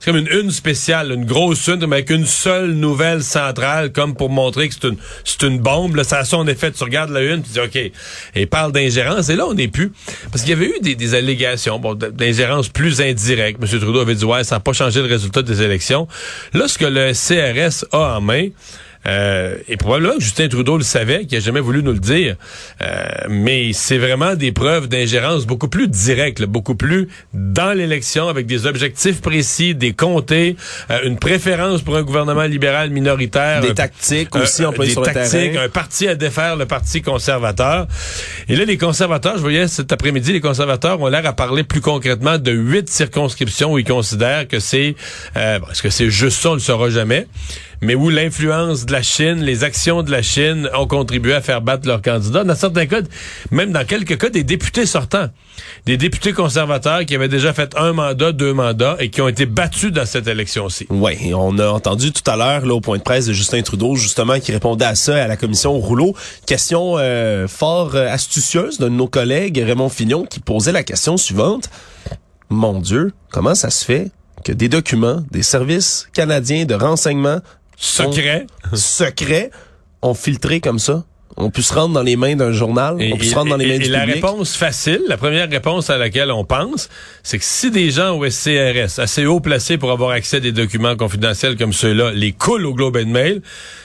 c'est 0.00 0.10
comme 0.10 0.16
une 0.16 0.28
une 0.32 0.50
spéciale, 0.50 1.12
une 1.12 1.26
grosse 1.26 1.66
une, 1.66 1.84
mais 1.86 1.96
avec 1.96 2.10
une 2.10 2.24
seule 2.24 2.72
nouvelle 2.72 3.22
centrale, 3.22 3.92
comme 3.92 4.14
pour 4.14 4.30
montrer 4.30 4.68
que 4.70 4.74
c'est 4.74 4.88
une, 4.88 4.96
c'est 5.24 5.42
une 5.42 5.58
bombe. 5.58 5.94
Là, 5.94 6.04
ça 6.04 6.20
a 6.20 6.24
son 6.24 6.48
effet. 6.48 6.72
Tu 6.72 6.82
regardes 6.82 7.10
la 7.10 7.20
une, 7.20 7.42
tu 7.42 7.50
dis 7.50 7.60
OK. 7.60 7.76
Et 7.76 7.92
il 8.34 8.46
parle 8.46 8.72
d'ingérence. 8.72 9.28
Et 9.28 9.36
là, 9.36 9.46
on 9.46 9.52
n'est 9.52 9.68
plus. 9.68 9.92
Parce 10.32 10.42
qu'il 10.42 10.50
y 10.50 10.54
avait 10.54 10.68
eu 10.68 10.80
des, 10.80 10.94
des 10.94 11.14
allégations 11.14 11.78
bon, 11.78 11.94
d'ingérence 11.94 12.70
plus 12.70 13.02
indirecte. 13.02 13.60
M. 13.62 13.78
Trudeau 13.78 14.00
avait 14.00 14.14
dit 14.14 14.24
Ouais, 14.24 14.42
ça 14.42 14.56
n'a 14.56 14.60
pas 14.60 14.72
changé 14.72 15.02
le 15.02 15.06
résultat 15.06 15.42
des 15.42 15.60
élections. 15.60 16.08
Là, 16.54 16.66
ce 16.66 16.78
que 16.78 16.86
le 16.86 17.12
CRS 17.12 17.84
a 17.92 18.16
en 18.16 18.20
main, 18.22 18.48
euh, 19.06 19.56
et 19.68 19.76
probablement 19.76 20.14
que 20.16 20.22
Justin 20.22 20.48
Trudeau 20.48 20.76
le 20.76 20.82
savait, 20.84 21.24
qu'il 21.24 21.38
a 21.38 21.40
jamais 21.40 21.60
voulu 21.60 21.82
nous 21.82 21.92
le 21.92 21.98
dire, 21.98 22.36
euh, 22.82 23.04
mais 23.28 23.72
c'est 23.72 23.98
vraiment 23.98 24.34
des 24.34 24.52
preuves 24.52 24.88
d'ingérence 24.88 25.46
beaucoup 25.46 25.68
plus 25.68 25.88
directes, 25.88 26.38
là, 26.40 26.46
beaucoup 26.46 26.74
plus 26.74 27.08
dans 27.32 27.72
l'élection, 27.76 28.28
avec 28.28 28.46
des 28.46 28.66
objectifs 28.66 29.20
précis, 29.20 29.74
des 29.74 29.92
comtés, 29.92 30.56
euh, 30.90 30.98
une 31.04 31.18
préférence 31.18 31.82
pour 31.82 31.96
un 31.96 32.02
gouvernement 32.02 32.44
libéral 32.44 32.90
minoritaire, 32.90 33.60
Des 33.62 33.70
un- 33.70 33.74
tactiques 33.74 34.34
aussi 34.36 34.64
un- 34.64 34.68
employées 34.68 34.90
des 34.90 34.94
sur 34.94 35.02
tactiques, 35.02 35.56
un 35.56 35.68
parti 35.68 36.06
à 36.08 36.14
défaire, 36.14 36.56
le 36.56 36.66
parti 36.66 37.00
conservateur. 37.02 37.86
Et 38.48 38.56
là, 38.56 38.64
les 38.64 38.76
conservateurs, 38.78 39.36
je 39.36 39.40
voyais 39.42 39.66
cet 39.68 39.92
après-midi, 39.92 40.32
les 40.32 40.40
conservateurs 40.40 41.00
ont 41.00 41.06
l'air 41.08 41.24
à 41.26 41.32
parler 41.32 41.64
plus 41.64 41.80
concrètement 41.80 42.36
de 42.38 42.52
huit 42.52 42.88
circonscriptions 42.90 43.72
où 43.72 43.78
ils 43.78 43.84
considèrent 43.84 44.46
que 44.46 44.60
c'est, 44.60 44.94
euh, 45.36 45.58
est-ce 45.70 45.82
que 45.82 45.90
c'est 45.90 46.10
juste 46.10 46.42
ça, 46.42 46.48
on 46.50 46.52
ne 46.52 46.56
le 46.56 46.62
saura 46.62 46.90
jamais. 46.90 47.26
Mais 47.82 47.94
où 47.94 48.10
l'influence 48.10 48.86
de 48.86 48.92
la 48.92 49.02
Chine, 49.02 49.40
les 49.42 49.64
actions 49.64 50.02
de 50.02 50.10
la 50.10 50.22
Chine 50.22 50.68
ont 50.76 50.86
contribué 50.86 51.34
à 51.34 51.40
faire 51.40 51.62
battre 51.62 51.86
leur 51.86 52.02
candidat. 52.02 52.44
Dans 52.44 52.54
certains 52.54 52.86
cas, 52.86 53.00
même 53.50 53.72
dans 53.72 53.84
quelques 53.86 54.18
cas, 54.18 54.28
des 54.28 54.44
députés 54.44 54.86
sortants, 54.86 55.28
des 55.86 55.96
députés 55.96 56.32
conservateurs 56.32 57.04
qui 57.06 57.14
avaient 57.14 57.28
déjà 57.28 57.52
fait 57.52 57.74
un 57.76 57.92
mandat, 57.92 58.32
deux 58.32 58.52
mandats 58.52 58.96
et 58.98 59.10
qui 59.10 59.20
ont 59.20 59.28
été 59.28 59.46
battus 59.46 59.92
dans 59.92 60.06
cette 60.06 60.26
élection-ci. 60.26 60.86
Oui, 60.90 61.32
on 61.34 61.58
a 61.58 61.68
entendu 61.68 62.12
tout 62.12 62.28
à 62.30 62.36
l'heure 62.36 62.66
là 62.66 62.74
au 62.74 62.80
point 62.80 62.98
de 62.98 63.02
presse 63.02 63.26
de 63.26 63.32
Justin 63.32 63.62
Trudeau 63.62 63.96
justement 63.96 64.38
qui 64.40 64.52
répondait 64.52 64.84
à 64.84 64.94
ça 64.94 65.22
à 65.22 65.26
la 65.26 65.36
commission 65.36 65.72
rouleau. 65.78 66.14
Question 66.46 66.96
euh, 66.98 67.48
fort 67.48 67.94
euh, 67.94 68.08
astucieuse 68.08 68.78
de 68.78 68.88
nos 68.88 69.08
collègues, 69.08 69.62
Raymond 69.64 69.88
Fignon, 69.88 70.24
qui 70.24 70.40
posait 70.40 70.72
la 70.72 70.82
question 70.82 71.16
suivante. 71.16 71.70
Mon 72.50 72.80
Dieu, 72.80 73.12
comment 73.30 73.54
ça 73.54 73.70
se 73.70 73.84
fait 73.84 74.10
que 74.44 74.52
des 74.52 74.68
documents 74.68 75.22
des 75.30 75.42
services 75.42 76.08
canadiens 76.12 76.64
de 76.64 76.74
renseignement 76.74 77.40
Secret. 77.80 78.46
secrets 78.74 79.50
ont 80.02 80.14
filtré 80.14 80.60
comme 80.60 80.78
ça? 80.78 81.04
On 81.36 81.50
peut 81.50 81.62
se 81.62 81.72
rendre 81.72 81.94
dans 81.94 82.02
les 82.02 82.16
mains 82.16 82.36
d'un 82.36 82.52
journal, 82.52 82.96
on 83.00 83.16
peut 83.16 83.24
se 83.24 83.34
rendre 83.34 83.50
dans 83.50 83.56
les 83.56 83.66
mains 83.66 83.74
et 83.74 83.78
du 83.78 83.88
la 83.88 84.00
public. 84.00 84.16
réponse 84.16 84.56
facile, 84.56 85.00
la 85.08 85.16
première 85.16 85.48
réponse 85.48 85.88
à 85.88 85.96
laquelle 85.96 86.30
on 86.30 86.44
pense, 86.44 86.90
c'est 87.22 87.38
que 87.38 87.44
si 87.44 87.70
des 87.70 87.90
gens 87.90 88.18
au 88.18 88.28
SCRS, 88.28 88.98
assez 88.98 89.24
haut 89.24 89.40
placés 89.40 89.78
pour 89.78 89.90
avoir 89.90 90.10
accès 90.10 90.36
à 90.36 90.40
des 90.40 90.52
documents 90.52 90.96
confidentiels 90.96 91.56
comme 91.56 91.72
ceux-là, 91.72 92.10
les 92.10 92.32
coulent 92.32 92.66
au 92.66 92.74
Globe 92.74 92.96
and 92.96 93.08
Mail, 93.08 93.40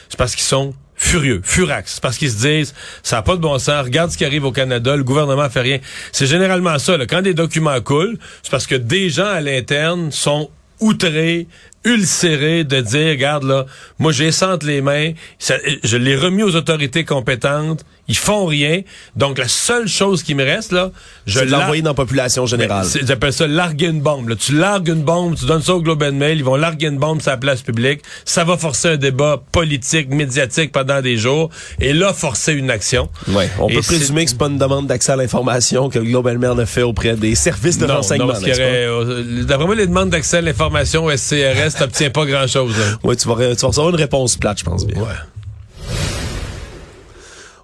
c'est 0.10 0.18
parce 0.18 0.36
qu'ils 0.36 0.44
sont 0.44 0.74
furieux, 0.96 1.40
furax. 1.44 1.94
C'est 1.94 2.02
parce 2.02 2.18
qu'ils 2.18 2.32
se 2.32 2.42
disent, 2.42 2.74
ça 3.04 3.18
n'a 3.18 3.22
pas 3.22 3.36
de 3.36 3.42
bon 3.42 3.58
sens, 3.60 3.86
regarde 3.86 4.12
ce 4.12 4.18
qui 4.18 4.26
arrive 4.26 4.44
au 4.44 4.52
Canada, 4.52 4.96
le 4.96 5.04
gouvernement 5.04 5.50
fait 5.50 5.62
rien. 5.62 5.80
C'est 6.12 6.28
généralement 6.28 6.78
ça. 6.80 6.98
Là. 6.98 7.06
Quand 7.06 7.22
des 7.22 7.34
documents 7.34 7.80
coulent, 7.80 8.18
c'est 8.44 8.52
parce 8.52 8.68
que 8.68 8.76
des 8.76 9.10
gens 9.10 9.28
à 9.28 9.40
l'interne 9.40 10.12
sont 10.12 10.50
outrés, 10.80 11.48
ulcérés 11.86 12.64
de 12.64 12.82
dire, 12.82 13.10
regarde 13.10 13.44
là, 13.44 13.66
moi 14.00 14.12
j'ai 14.12 14.32
entre 14.44 14.66
les 14.66 14.82
mains, 14.82 15.14
je 15.40 15.98
l'ai 15.98 16.16
remis 16.16 16.44
aux 16.44 16.56
autorités 16.56 17.06
compétentes, 17.06 17.86
ils 18.08 18.18
font 18.18 18.46
rien. 18.46 18.82
Donc 19.16 19.38
la 19.38 19.48
seule 19.48 19.88
chose 19.88 20.24
qui 20.24 20.36
me 20.36 20.44
reste 20.44 20.72
là, 20.72 20.92
je 21.26 21.40
de 21.40 21.46
l'envoyer 21.46 21.82
dans 21.82 21.92
la 21.92 21.96
population 21.96 22.46
générale. 22.46 22.86
J'appelle 23.04 23.34
ça 23.34 23.48
larguer 23.48 23.88
une 23.88 24.02
bombe. 24.02 24.30
Là. 24.30 24.36
Tu 24.36 24.56
largues 24.56 24.90
une 24.90 25.04
bombe, 25.04 25.36
tu 25.36 25.46
donnes 25.46 25.62
ça 25.62 25.74
au 25.76 25.82
Globe 25.82 26.04
and 26.04 26.14
Mail, 26.14 26.38
ils 26.38 26.44
vont 26.44 26.56
larguer 26.56 26.88
une 26.88 26.98
bombe 26.98 27.22
sur 27.22 27.32
la 27.32 27.38
place 27.38 27.62
publique. 27.62 28.02
Ça 28.26 28.44
va 28.44 28.58
forcer 28.58 28.90
un 28.90 28.98
débat 28.98 29.42
politique, 29.52 30.10
médiatique 30.10 30.72
pendant 30.72 31.02
des 31.02 31.18
jours. 31.18 31.50
Et 31.80 31.94
là, 31.94 32.14
forcer 32.14 32.54
une 32.54 32.70
action. 32.70 33.10
Ouais, 33.30 33.50
on 33.60 33.70
Et 33.70 33.76
peut 33.76 33.82
présumer 33.82 34.26
que 34.26 34.32
c'est 34.32 34.38
pas 34.38 34.48
une 34.48 34.58
demande 34.58 34.88
d'accès 34.88 35.12
à 35.14 35.16
l'information 35.16 35.90
que 35.90 36.00
le 36.00 36.06
Global 36.06 36.38
Mail 36.38 36.60
a 36.60 36.66
fait 36.66 36.84
auprès 36.84 37.16
des 37.16 37.36
services 37.36 37.78
de 37.78 37.86
Non, 37.86 37.96
renseignement. 37.98 38.34
non, 38.34 38.40
euh, 38.48 39.44
d'après 39.44 39.66
moi, 39.66 39.76
les 39.76 39.88
demandes 39.88 40.10
d'accès 40.10 40.38
à 40.38 40.42
l'information 40.42 41.06
au 41.06 41.12
SCRS, 41.16 41.76
t'obtiens 41.78 42.10
pas 42.10 42.26
grand-chose. 42.26 42.74
Ouais, 43.04 43.16
tu 43.16 43.28
vas, 43.28 43.36
tu 43.56 43.62
vas 43.62 43.68
recevoir 43.68 43.90
une 43.90 43.96
réponse 43.96 44.38
plate, 44.38 44.60
je 44.60 44.64
pense 44.64 44.86
bien. 44.86 45.02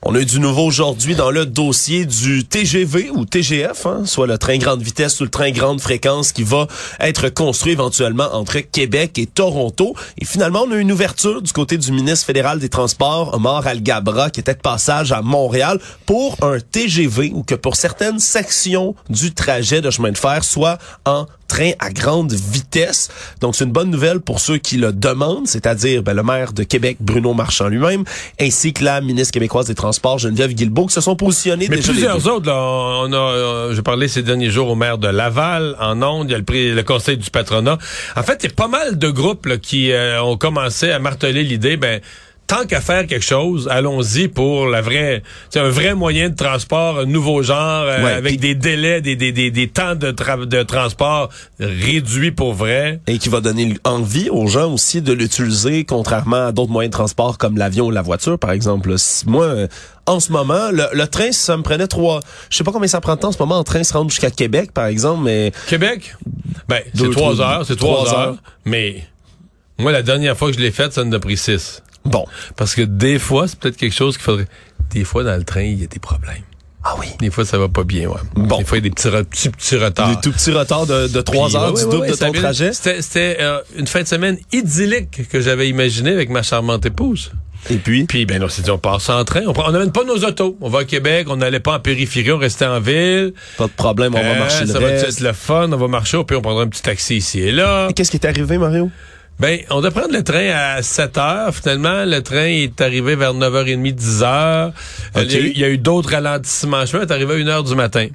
On 0.03 0.15
a 0.15 0.19
eu 0.19 0.25
du 0.25 0.39
nouveau 0.39 0.65
aujourd'hui 0.65 1.13
dans 1.13 1.29
le 1.29 1.45
dossier 1.45 2.07
du 2.07 2.43
TGV 2.43 3.11
ou 3.11 3.23
TGF, 3.25 3.85
hein, 3.85 4.01
soit 4.05 4.25
le 4.25 4.39
train 4.39 4.57
grande 4.57 4.81
vitesse 4.81 5.19
ou 5.19 5.25
le 5.25 5.29
train 5.29 5.51
grande 5.51 5.79
fréquence 5.79 6.31
qui 6.31 6.41
va 6.41 6.65
être 6.99 7.29
construit 7.29 7.73
éventuellement 7.73 8.33
entre 8.33 8.61
Québec 8.61 9.19
et 9.19 9.27
Toronto. 9.27 9.95
Et 10.17 10.25
finalement, 10.25 10.63
on 10.65 10.71
a 10.71 10.77
eu 10.77 10.79
une 10.79 10.91
ouverture 10.91 11.43
du 11.43 11.53
côté 11.53 11.77
du 11.77 11.91
ministre 11.91 12.25
fédéral 12.25 12.57
des 12.57 12.67
Transports, 12.67 13.35
Omar 13.35 13.67
Al-Gabra, 13.67 14.31
qui 14.31 14.39
était 14.39 14.55
de 14.55 14.59
passage 14.59 15.11
à 15.11 15.21
Montréal 15.21 15.79
pour 16.07 16.35
un 16.41 16.57
TGV 16.59 17.31
ou 17.35 17.43
que 17.43 17.53
pour 17.53 17.75
certaines 17.75 18.17
sections 18.17 18.95
du 19.07 19.35
trajet 19.35 19.81
de 19.81 19.91
chemin 19.91 20.11
de 20.11 20.17
fer 20.17 20.43
soit 20.43 20.79
en 21.05 21.27
train 21.51 21.71
à 21.79 21.89
grande 21.89 22.31
vitesse. 22.31 23.09
Donc, 23.41 23.55
c'est 23.55 23.65
une 23.65 23.71
bonne 23.71 23.89
nouvelle 23.89 24.21
pour 24.21 24.39
ceux 24.39 24.57
qui 24.57 24.77
le 24.77 24.93
demandent, 24.93 25.47
c'est-à-dire 25.47 26.01
ben, 26.01 26.13
le 26.13 26.23
maire 26.23 26.53
de 26.53 26.63
Québec, 26.63 26.97
Bruno 27.01 27.33
Marchand 27.33 27.67
lui-même, 27.67 28.05
ainsi 28.39 28.71
que 28.71 28.85
la 28.85 29.01
ministre 29.01 29.33
québécoise 29.33 29.67
des 29.67 29.75
Transports, 29.75 30.17
Geneviève 30.19 30.53
Guilbeault, 30.53 30.87
qui 30.87 30.93
se 30.93 31.01
sont 31.01 31.17
positionnés 31.17 31.67
Mais 31.69 31.75
déjà 31.75 31.91
plusieurs 31.91 32.27
autres, 32.27 32.47
là, 32.47 32.55
on 32.55 33.11
a, 33.11 33.17
euh, 33.17 33.75
j'ai 33.75 33.81
parlé 33.81 34.07
ces 34.07 34.23
derniers 34.23 34.49
jours 34.49 34.69
au 34.69 34.75
maire 34.75 34.97
de 34.97 35.09
Laval, 35.09 35.75
en 35.79 36.01
Onde, 36.01 36.29
il 36.29 36.31
y 36.31 36.35
a 36.35 36.37
le, 36.37 36.75
le 36.75 36.83
conseil 36.83 37.17
du 37.17 37.29
patronat. 37.29 37.77
En 38.15 38.23
fait, 38.23 38.39
il 38.43 38.49
y 38.49 38.51
a 38.51 38.55
pas 38.55 38.69
mal 38.69 38.97
de 38.97 39.09
groupes 39.09 39.45
là, 39.45 39.57
qui 39.57 39.91
euh, 39.91 40.23
ont 40.23 40.37
commencé 40.37 40.91
à 40.91 40.99
marteler 40.99 41.43
l'idée, 41.43 41.75
ben, 41.75 41.99
tant 42.51 42.65
qu'à 42.65 42.81
faire 42.81 43.07
quelque 43.07 43.23
chose, 43.23 43.69
allons-y 43.71 44.27
pour 44.27 44.65
la 44.67 44.81
vraie, 44.81 45.23
c'est 45.49 45.61
un 45.61 45.69
vrai 45.69 45.95
moyen 45.95 46.27
de 46.27 46.35
transport, 46.35 46.99
un 46.99 47.05
nouveau 47.05 47.41
genre, 47.43 47.83
euh, 47.85 48.03
Ouais, 48.03 48.11
avec 48.11 48.41
des 48.41 48.55
délais, 48.55 48.99
des, 48.99 49.15
des, 49.15 49.31
des, 49.31 49.51
des 49.51 49.69
temps 49.69 49.95
de, 49.95 50.11
tra- 50.11 50.45
de 50.45 50.61
transport 50.63 51.29
réduits 51.61 52.31
pour 52.31 52.53
vrai. 52.53 52.99
Et 53.07 53.19
qui 53.19 53.29
va 53.29 53.39
donner 53.39 53.75
envie 53.85 54.29
aux 54.29 54.47
gens 54.47 54.69
aussi 54.73 55.01
de 55.01 55.13
l'utiliser, 55.13 55.85
contrairement 55.85 56.47
à 56.47 56.51
d'autres 56.51 56.71
moyens 56.73 56.91
de 56.91 56.97
transport 56.97 57.37
comme 57.37 57.57
l'avion 57.57 57.85
ou 57.85 57.91
la 57.91 58.01
voiture, 58.01 58.37
par 58.37 58.51
exemple. 58.51 58.97
Si 58.97 59.29
Moi, 59.29 59.45
euh, 59.45 59.67
en 60.05 60.19
ce 60.19 60.33
moment, 60.33 60.71
le, 60.71 60.87
le 60.91 61.07
train, 61.07 61.31
ça 61.31 61.55
me 61.55 61.63
prenait 61.63 61.87
trois... 61.87 62.19
Je 62.49 62.57
sais 62.57 62.65
pas 62.65 62.73
combien 62.73 62.89
ça 62.89 62.99
prend 62.99 63.15
de 63.15 63.21
temps 63.21 63.29
en 63.29 63.31
ce 63.31 63.39
moment, 63.39 63.59
en 63.59 63.63
train 63.63 63.81
se 63.85 63.93
rendre 63.93 64.09
jusqu'à 64.09 64.29
Québec, 64.31 64.73
par 64.73 64.87
exemple, 64.87 65.23
mais... 65.23 65.53
Québec, 65.69 66.15
ben, 66.67 66.81
c'est 66.93 67.11
trois 67.11 67.39
heures, 67.39 67.65
c'est 67.65 67.77
trois 67.77 68.09
heures, 68.13 68.19
heures. 68.19 68.35
mais 68.65 69.03
moi, 69.77 69.93
la 69.93 70.03
dernière 70.03 70.35
fois 70.35 70.49
que 70.51 70.57
je 70.57 70.61
l'ai 70.61 70.71
faite, 70.71 70.91
ça 70.91 71.01
en 71.03 71.11
a 71.13 71.19
pris 71.19 71.37
six. 71.37 71.81
Bon. 72.05 72.25
Parce 72.55 72.75
que 72.75 72.81
des 72.81 73.19
fois, 73.19 73.47
c'est 73.47 73.59
peut-être 73.59 73.77
quelque 73.77 73.95
chose 73.95 74.17
qu'il 74.17 74.23
faudrait. 74.25 74.47
Des 74.91 75.03
fois, 75.03 75.23
dans 75.23 75.37
le 75.37 75.43
train, 75.43 75.61
il 75.61 75.79
y 75.79 75.83
a 75.83 75.87
des 75.87 75.99
problèmes. 75.99 76.43
Ah 76.83 76.95
oui. 76.99 77.07
Des 77.19 77.29
fois, 77.29 77.45
ça 77.45 77.59
va 77.59 77.69
pas 77.69 77.83
bien, 77.83 78.09
ouais. 78.09 78.19
Bon. 78.33 78.57
Des 78.57 78.65
fois, 78.65 78.79
il 78.79 78.83
y 78.83 78.87
a 78.87 78.89
des 78.89 78.95
petits, 78.95 79.09
petits, 79.29 79.49
petits 79.49 79.77
retards. 79.77 80.09
Des 80.15 80.21
tout 80.21 80.31
petits 80.31 80.51
retards 80.51 80.87
de, 80.87 81.07
de 81.07 81.21
trois 81.21 81.47
Puis, 81.47 81.55
heures, 81.55 81.73
ouais, 81.73 81.79
du 81.79 81.85
ouais, 81.85 81.91
double 81.91 82.05
ouais, 82.07 82.11
de 82.11 82.15
ton 82.15 82.31
trajet. 82.31 82.71
C'était 82.73 83.37
euh, 83.39 83.59
une 83.77 83.85
fin 83.85 84.01
de 84.01 84.07
semaine 84.07 84.37
idyllique 84.51 85.29
que 85.29 85.39
j'avais 85.41 85.69
imaginée 85.69 86.11
avec 86.11 86.29
ma 86.29 86.41
charmante 86.41 86.85
épouse. 86.87 87.31
Et 87.69 87.75
puis... 87.75 88.05
Puis, 88.05 88.25
ben, 88.25 88.43
on 88.43 88.49
s'est 88.49 88.63
dit, 88.63 88.71
on 88.71 88.79
passe 88.79 89.07
en 89.09 89.23
train. 89.23 89.43
On 89.45 89.71
n'amène 89.71 89.91
pas 89.91 90.03
nos 90.03 90.17
autos. 90.25 90.57
On 90.59 90.69
va 90.69 90.79
à 90.79 90.83
Québec. 90.85 91.27
On 91.29 91.35
n'allait 91.37 91.59
pas 91.59 91.75
en 91.75 91.79
périphérie. 91.79 92.31
On 92.31 92.39
restait 92.39 92.65
en 92.65 92.79
ville. 92.79 93.33
Pas 93.59 93.67
de 93.67 93.71
problème, 93.73 94.15
on 94.15 94.19
va 94.19 94.29
Euh, 94.31 94.39
marcher 94.39 94.61
le 94.61 94.71
Ça 94.71 94.79
va 94.79 94.89
être 94.89 95.19
le 95.19 95.33
fun. 95.33 95.71
On 95.71 95.77
va 95.77 95.87
marcher. 95.87 96.17
Puis, 96.25 96.35
on 96.35 96.41
prendra 96.41 96.63
un 96.63 96.67
petit 96.67 96.81
taxi 96.81 97.17
ici 97.17 97.41
et 97.41 97.51
là. 97.51 97.89
Qu'est-ce 97.95 98.09
qui 98.09 98.17
est 98.17 98.25
arrivé, 98.25 98.57
Mario? 98.57 98.89
Ben, 99.41 99.59
on 99.71 99.81
doit 99.81 99.89
prendre 99.89 100.13
le 100.13 100.23
train 100.23 100.49
à 100.53 100.83
7 100.83 101.17
heures. 101.17 101.55
Finalement, 101.55 102.05
le 102.05 102.21
train 102.21 102.45
est 102.45 102.79
arrivé 102.79 103.15
vers 103.15 103.33
9h30, 103.33 103.91
10 103.91 104.21
heures. 104.21 104.71
Euh. 105.17 105.23
Il 105.23 105.31
y 105.31 105.35
a 105.35 105.39
eu- 105.39 105.51
il 105.55 105.59
y, 105.59 105.63
a 105.63 105.69
eu 105.69 105.79
d'autres 105.79 106.11
ralentissements. 106.11 106.85
Je 106.85 106.95
est 106.95 107.09
arrivé 107.09 107.33
à 107.33 107.37
1 107.37 107.47
heure 107.47 107.63
du 107.63 107.73
matin. 107.73 108.05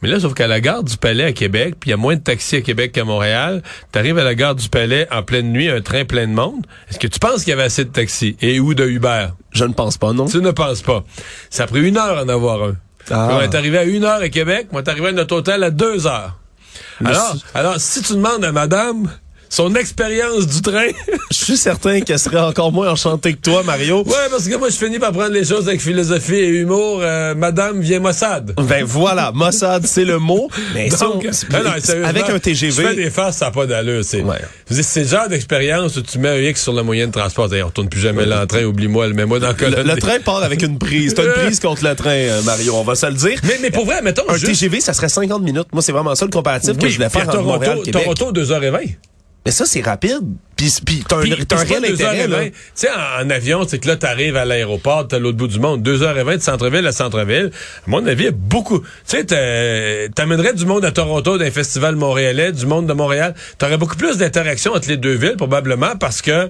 Mais 0.00 0.08
là, 0.08 0.18
sauf 0.18 0.32
qu'à 0.32 0.46
la 0.46 0.62
gare 0.62 0.82
du 0.82 0.96
Palais 0.96 1.24
à 1.24 1.32
Québec, 1.32 1.74
puis 1.78 1.88
il 1.88 1.92
y 1.92 1.92
a 1.92 1.98
moins 1.98 2.16
de 2.16 2.22
taxis 2.22 2.56
à 2.56 2.60
Québec 2.62 2.92
qu'à 2.92 3.04
Montréal, 3.04 3.62
tu 3.92 3.98
arrives 3.98 4.16
à 4.16 4.24
la 4.24 4.34
gare 4.34 4.54
du 4.54 4.70
Palais 4.70 5.06
en 5.12 5.22
pleine 5.22 5.52
nuit, 5.52 5.68
un 5.68 5.82
train 5.82 6.06
plein 6.06 6.26
de 6.26 6.32
monde. 6.32 6.66
Est-ce 6.90 6.98
que 6.98 7.06
tu 7.06 7.18
penses 7.18 7.40
qu'il 7.44 7.50
y 7.50 7.52
avait 7.52 7.64
assez 7.64 7.84
de 7.84 7.90
taxis? 7.90 8.38
Et 8.40 8.58
ou 8.58 8.72
de 8.72 8.86
Uber? 8.86 9.26
Je 9.52 9.64
ne 9.66 9.74
pense 9.74 9.98
pas, 9.98 10.14
non? 10.14 10.24
Tu 10.24 10.38
ne 10.38 10.52
penses 10.52 10.80
pas. 10.80 11.04
Ça 11.50 11.64
a 11.64 11.66
pris 11.66 11.86
une 11.86 11.98
heure 11.98 12.16
en 12.24 12.28
avoir 12.30 12.62
un. 12.62 12.76
Ah. 13.10 13.28
On 13.32 13.40
est 13.42 13.54
arrivé 13.54 13.76
à 13.76 13.84
une 13.84 14.04
heure 14.04 14.22
à 14.22 14.28
Québec, 14.30 14.68
on 14.72 14.78
est 14.78 14.88
arrivé 14.88 15.08
à 15.08 15.12
notre 15.12 15.36
hôtel 15.36 15.62
à 15.64 15.70
deux 15.70 16.06
heures. 16.06 16.38
Alors, 17.04 17.36
alors, 17.52 17.74
si 17.78 18.00
tu 18.02 18.14
demandes 18.14 18.44
à 18.44 18.52
madame 18.52 19.10
son 19.52 19.74
expérience 19.74 20.46
du 20.46 20.62
train, 20.62 20.86
Je 21.30 21.36
suis 21.36 21.56
certain 21.58 22.00
qu'elle 22.00 22.18
serait 22.18 22.40
encore 22.40 22.72
moins 22.72 22.90
enchantée 22.90 23.34
que 23.34 23.40
toi, 23.40 23.62
Mario. 23.62 24.02
Ouais, 24.02 24.14
parce 24.30 24.48
que 24.48 24.56
moi, 24.56 24.70
je 24.70 24.76
finis 24.76 24.98
par 24.98 25.12
prendre 25.12 25.32
les 25.32 25.44
choses 25.44 25.68
avec 25.68 25.82
philosophie 25.82 26.36
et 26.36 26.48
humour. 26.48 27.00
Euh, 27.02 27.34
Madame 27.34 27.82
vient 27.82 28.00
Mossad. 28.00 28.54
Ben 28.66 28.82
voilà, 28.84 29.30
Mossad, 29.32 29.86
c'est 29.86 30.06
le 30.06 30.18
mot. 30.18 30.48
Mais 30.74 30.88
si 30.88 30.98
Donc, 31.00 31.26
on- 31.28 31.54
ah 31.54 31.62
non, 31.62 31.70
avec 32.06 32.22
un 32.22 32.26
Tu 32.26 32.32
fais 32.32 32.40
TGV, 32.40 32.94
des 32.94 33.10
faces, 33.10 33.36
ça 33.36 33.46
n'a 33.46 33.50
pas 33.50 33.66
d'allure. 33.66 34.02
C'est 34.04 34.22
Ouais. 34.22 34.38
Je 34.70 35.00
le 35.00 35.06
genre 35.06 35.28
d'expérience 35.28 35.96
où 35.96 36.02
tu 36.02 36.18
mets 36.18 36.30
un 36.30 36.38
X 36.38 36.62
sur 36.62 36.72
le 36.72 36.82
moyen 36.82 37.08
de 37.08 37.12
transport. 37.12 37.50
D'ailleurs, 37.50 37.66
on 37.66 37.68
retourne 37.68 37.90
plus 37.90 38.00
jamais 38.00 38.24
l'entrain, 38.24 38.64
oublie-moi, 38.64 39.08
le 39.08 39.12
mets-moi 39.12 39.38
dans 39.38 39.48
le 39.48 39.54
colonne. 39.54 39.86
le 39.86 39.96
train 39.96 40.18
part 40.20 40.42
avec 40.42 40.62
une 40.62 40.78
prise. 40.78 41.12
T'as 41.12 41.24
une 41.24 41.32
prise 41.44 41.60
contre 41.60 41.84
le 41.84 41.94
train, 41.94 42.10
euh, 42.10 42.42
Mario, 42.42 42.74
on 42.76 42.84
va 42.84 42.94
se 42.94 43.04
le 43.04 43.14
dire. 43.14 43.38
Mais, 43.44 43.58
mais 43.60 43.70
pour 43.70 43.84
vrai, 43.84 44.00
mettons, 44.00 44.22
un 44.30 44.34
juste... 44.34 44.46
TGV, 44.46 44.80
ça 44.80 44.94
serait 44.94 45.10
50 45.10 45.42
minutes. 45.42 45.66
Moi, 45.72 45.82
c'est 45.82 45.92
vraiment 45.92 46.14
ça 46.14 46.24
le 46.24 46.30
comparatif 46.30 46.78
que 46.78 46.88
je 46.88 46.94
voulais 46.96 47.10
faire 47.10 47.26
Montréal 47.26 47.74
Toronto, 47.74 47.82
Québec. 47.82 48.02
Toronto, 48.16 48.32
2h20. 48.40 48.96
Mais 49.44 49.52
ça, 49.52 49.64
c'est 49.64 49.80
rapide. 49.80 50.34
Puis, 50.56 50.72
puis 50.84 51.04
t'as 51.08 51.16
un, 51.16 51.20
Puis- 51.22 51.46
t'as 51.46 51.60
un 51.60 51.64
réel 51.64 51.84
intérêt, 51.84 52.26
2h20. 52.26 52.30
là. 52.30 52.44
Tu 52.44 52.52
sais, 52.74 52.88
en, 52.90 53.26
en 53.26 53.30
avion, 53.30 53.66
c'est 53.66 53.78
que 53.78 53.88
là, 53.88 53.96
t'arrives 53.96 54.36
à 54.36 54.44
l'aéroport, 54.44 55.08
t'es 55.08 55.16
à 55.16 55.18
l'autre 55.18 55.36
bout 55.38 55.48
du 55.48 55.58
monde. 55.58 55.82
2h20 55.82 56.36
de 56.36 56.42
centre-ville 56.42 56.86
à 56.86 56.92
centre-ville. 56.92 57.50
À 57.86 57.90
mon 57.90 58.06
avis, 58.06 58.22
il 58.24 58.26
y 58.26 58.28
a 58.28 58.32
beaucoup. 58.32 58.80
Tu 58.80 58.86
sais, 59.26 60.08
t'amènerais 60.14 60.52
du 60.54 60.66
monde 60.66 60.84
à 60.84 60.90
Toronto 60.92 61.38
d'un 61.38 61.50
festival 61.50 61.96
montréalais, 61.96 62.52
du 62.52 62.66
monde 62.66 62.86
de 62.86 62.92
Montréal. 62.92 63.34
T'aurais 63.58 63.76
beaucoup 63.78 63.96
plus 63.96 64.18
d'interaction 64.18 64.72
entre 64.72 64.88
les 64.88 64.96
deux 64.96 65.14
villes, 65.14 65.36
probablement, 65.36 65.96
parce 65.98 66.22
que, 66.22 66.46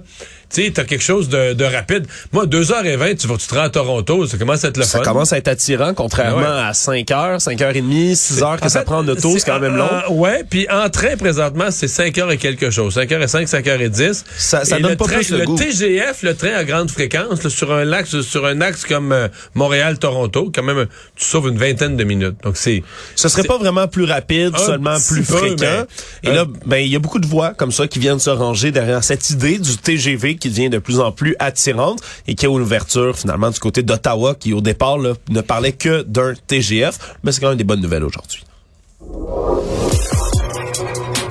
tu 0.53 0.65
sais, 0.65 0.71
t'as 0.75 0.85
quelque 0.85 1.03
chose 1.05 1.29
de, 1.29 1.53
de 1.55 1.65
rapide. 1.65 2.07
Moi, 2.33 2.47
2h20, 2.47 3.17
tu 3.17 3.27
vas, 3.29 3.37
tu 3.37 3.47
te 3.47 3.55
rends 3.55 3.63
à 3.63 3.71
Toronto, 3.71 4.27
ça 4.27 4.37
commence 4.37 4.65
à 4.65 4.69
être 4.69 4.77
le 4.77 4.83
Ça 4.85 4.99
fun. 4.99 5.05
commence 5.05 5.33
à 5.33 5.39
être 5.39 5.49
attirant, 5.49 5.95
contrairement 5.95 6.39
ouais. 6.41 6.47
à 6.69 6.75
5 6.75 7.11
heures, 7.11 7.41
5 7.41 7.61
heures 7.63 7.77
et 7.77 7.81
demie, 7.81 8.15
6 8.17 8.43
heures 8.43 8.61
que 8.61 8.67
En 8.67 8.69
ça 8.69 8.81
fait, 8.81 8.85
prend 8.85 8.99
en 8.99 9.09
auto, 9.09 9.33
c'est 9.39 9.47
quand 9.47 9.61
même 9.61 9.77
long. 9.77 9.89
en- 10.09 10.13
ouais, 10.13 10.45
puis 10.49 10.67
en 10.71 10.89
train, 10.91 11.17
présentement, 11.17 11.71
c'est 11.71 11.89
5 11.89 12.19
heures 12.19 12.31
et 12.33 12.37
quelque 12.37 12.71
chose. 12.71 12.95
5 12.95 13.11
heures 13.13 13.23
et 13.23 13.29
5, 13.29 13.49
5 13.49 13.67
heures 13.69 13.81
et 13.81 13.89
10. 13.93 14.25
10. 14.25 14.25
Ça- 14.39 14.65
donne 14.65 14.91
le 14.93 14.97
pas 14.97 15.05
train- 15.05 15.15
plus 15.17 15.31
le 15.31 15.45
goût. 15.45 15.57
TGF, 15.57 16.23
le 16.23 16.35
train 16.35 16.55
à 16.55 16.65
grande 16.65 16.91
fréquence, 16.91 17.43
là, 17.43 17.51
sur 17.51 17.73
un 17.73 17.93
axe, 17.93 18.21
sur 18.23 18.45
un 18.47 18.61
axe 18.61 18.85
comme 18.85 19.13
euh, 19.13 19.29
Montréal-Toronto, 19.55 20.51
quand 20.55 20.63
même, 20.63 20.87
tu 21.17 21.25
sauves 21.25 21.49
une 21.49 21.59
vingtaine 21.59 21.97
de 21.97 22.05
minutes. 22.05 22.37
Donc 22.43 22.57
c'est, 22.57 22.83
Ce 23.15 23.29
serait 23.29 23.45
pas 23.45 23.59
vraiment 23.59 23.87
plus 23.89 24.05
rapide, 24.05 24.57
seulement 24.59 24.97
plus 25.09 25.23
peu, 25.23 25.37
fréquent. 25.37 25.87
mais- 26.25 26.31
Et 26.31 26.35
là, 26.35 26.45
ben 26.67 26.79
il 26.79 26.89
y 26.89 26.97
a 26.97 26.99
beaucoup 26.99 27.19
de 27.19 27.27
voix 27.27 27.55
comme 27.55 27.73
ça 27.73 27.87
qui 27.87 27.99
viennent 27.99 28.19
se 28.19 28.31
ranger 28.31 28.71
derrière 28.73 29.05
cette 29.05 29.31
idée 29.31 29.59
du 29.59 29.77
TGV 29.77 30.37
qui 30.37 30.49
devient 30.51 30.71
de 30.71 30.79
plus 30.79 31.01
en 31.01 31.13
plus 31.13 31.37
attirante 31.39 32.01
et 32.27 32.35
qui 32.35 32.47
a 32.47 32.49
une 32.49 32.61
ouverture 32.63 33.17
finalement 33.19 33.51
du 33.51 33.59
côté 33.61 33.83
d'Ottawa 33.83 34.35
qui 34.39 34.53
au 34.53 34.61
départ 34.61 34.99
là, 34.99 35.13
ne 35.31 35.41
parlait 35.41 35.73
que 35.73 36.03
d'un 36.03 36.35
TGF. 36.47 36.99
Mais 37.25 37.33
c'est 37.33 37.41
quand 37.41 37.49
même 37.49 37.59
des 37.59 37.65
bonnes 37.65 37.81
nouvelles 37.81 38.05
aujourd'hui. 38.05 38.43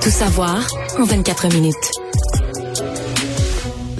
Tout 0.02 0.10
savoir 0.10 0.66
en 0.98 1.04
24 1.04 1.48
minutes. 1.54 1.76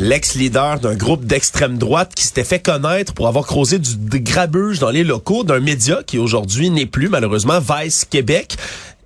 L'ex-leader 0.02 0.80
d'un 0.80 0.96
groupe 0.96 1.26
d'extrême 1.26 1.78
droite 1.78 2.12
qui 2.16 2.24
s'était 2.24 2.42
fait 2.42 2.58
connaître 2.58 3.14
pour 3.14 3.28
avoir 3.28 3.46
causé 3.46 3.78
du 3.78 4.18
grabuge 4.18 4.80
dans 4.80 4.90
les 4.90 5.04
locaux 5.04 5.44
d'un 5.44 5.60
média 5.60 6.02
qui 6.04 6.18
aujourd'hui 6.18 6.70
n'est 6.70 6.86
plus 6.86 7.08
malheureusement 7.08 7.60
Vice 7.60 8.04
Québec 8.04 8.56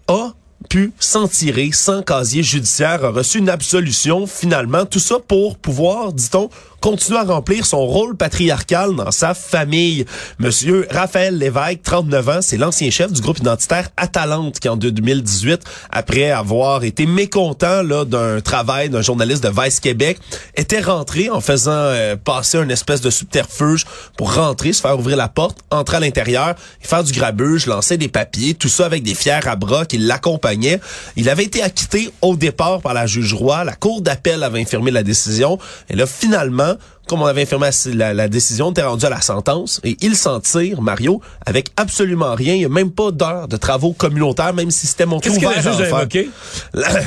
a 0.09 0.33
pu 0.71 0.95
s'en 0.99 1.29
tirer 1.29 1.71
sans 1.71 2.03
casier 2.03 2.43
judiciaire, 2.43 3.05
a 3.05 3.11
reçu 3.11 3.41
une 3.41 3.50
absolution 3.50 4.26
finalement, 4.26 4.87
tout 4.87 4.99
ça 4.99 5.17
pour 5.19 5.59
pouvoir, 5.59 6.15
dit-on, 6.15 6.49
continuer 6.87 7.19
à 7.19 7.25
remplir 7.25 7.66
son 7.66 7.85
rôle 7.85 8.16
patriarcal 8.16 8.95
dans 8.95 9.11
sa 9.11 9.35
famille. 9.35 10.05
Monsieur 10.38 10.87
Raphaël 10.88 11.37
Lévesque, 11.37 11.83
39 11.83 12.28
ans, 12.28 12.38
c'est 12.43 12.59
l'ancien 12.59 12.90
chef 12.90 13.11
du 13.11 13.21
groupe 13.21 13.38
identitaire 13.38 13.88
Atalante 13.97 14.61
qui 14.61 14.69
en 14.69 14.76
2018, 14.76 15.62
après 15.90 16.31
avoir 16.31 16.85
été 16.85 17.07
mécontent 17.07 17.83
là 17.83 18.05
d'un 18.05 18.40
travail 18.40 18.88
d'un 18.88 19.02
journaliste 19.02 19.43
de 19.43 19.50
Vice 19.50 19.81
Québec, 19.81 20.19
était 20.55 20.81
rentré 20.81 21.28
en 21.28 21.40
faisant 21.40 21.73
euh, 21.73 22.14
passer 22.14 22.59
une 22.59 22.71
espèce 22.71 23.00
de 23.00 23.11
subterfuge 23.11 23.85
pour 24.16 24.37
rentrer, 24.37 24.73
se 24.73 24.81
faire 24.81 24.97
ouvrir 24.97 25.16
la 25.16 25.26
porte, 25.26 25.59
entrer 25.73 25.97
à 25.97 26.00
l'intérieur 26.00 26.55
faire 26.87 27.02
du 27.02 27.12
grabuge, 27.12 27.66
lancer 27.66 27.97
des 27.97 28.07
papiers, 28.07 28.55
tout 28.55 28.69
ça 28.69 28.87
avec 28.87 29.02
des 29.02 29.16
fiers 29.16 29.47
à 29.47 29.57
bras 29.57 29.87
qui 29.87 29.99
l'accompagnaient. 29.99 30.81
Il 31.16 31.28
avait 31.28 31.43
été 31.43 31.62
acquitté 31.62 32.11
au 32.23 32.37
départ 32.37 32.81
par 32.81 32.95
la 32.95 33.07
juge 33.07 33.35
Roy. 33.35 33.64
La 33.64 33.75
cour 33.75 34.02
d'appel 34.02 34.45
avait 34.45 34.61
infirmé 34.61 34.93
la 34.93 35.02
décision. 35.02 35.59
Et 35.90 35.97
là, 35.97 36.07
finalement, 36.07 36.75
comme 37.06 37.23
on 37.23 37.26
avait 37.26 37.42
infirmé 37.42 37.68
la, 37.95 38.12
la 38.14 38.28
décision, 38.28 38.66
on 38.66 38.71
était 38.73 38.83
rendu 38.83 39.06
à 39.06 39.11
la 39.11 39.21
sentence 39.21 39.80
et 39.85 39.97
il 40.00 40.16
s'en 40.16 40.40
tire, 40.40 40.83
Mario, 40.83 41.21
avec 41.45 41.68
absolument 41.76 42.35
rien. 42.35 42.54
Il 42.54 42.59
n'y 42.59 42.64
a 42.64 42.68
même 42.68 42.90
pas 42.90 43.12
d'heure 43.12 43.47
de 43.47 43.56
travaux 43.56 43.92
communautaires, 43.92 44.52
même 44.54 44.73
si 44.73 44.88
c'était 44.88 45.06
montré 45.06 45.30
Qu'est-ce 45.30 45.40
que 45.40 45.45
la 45.47 45.62
juge 45.62 45.80
a 45.83 45.87
évoqué? 45.88 46.28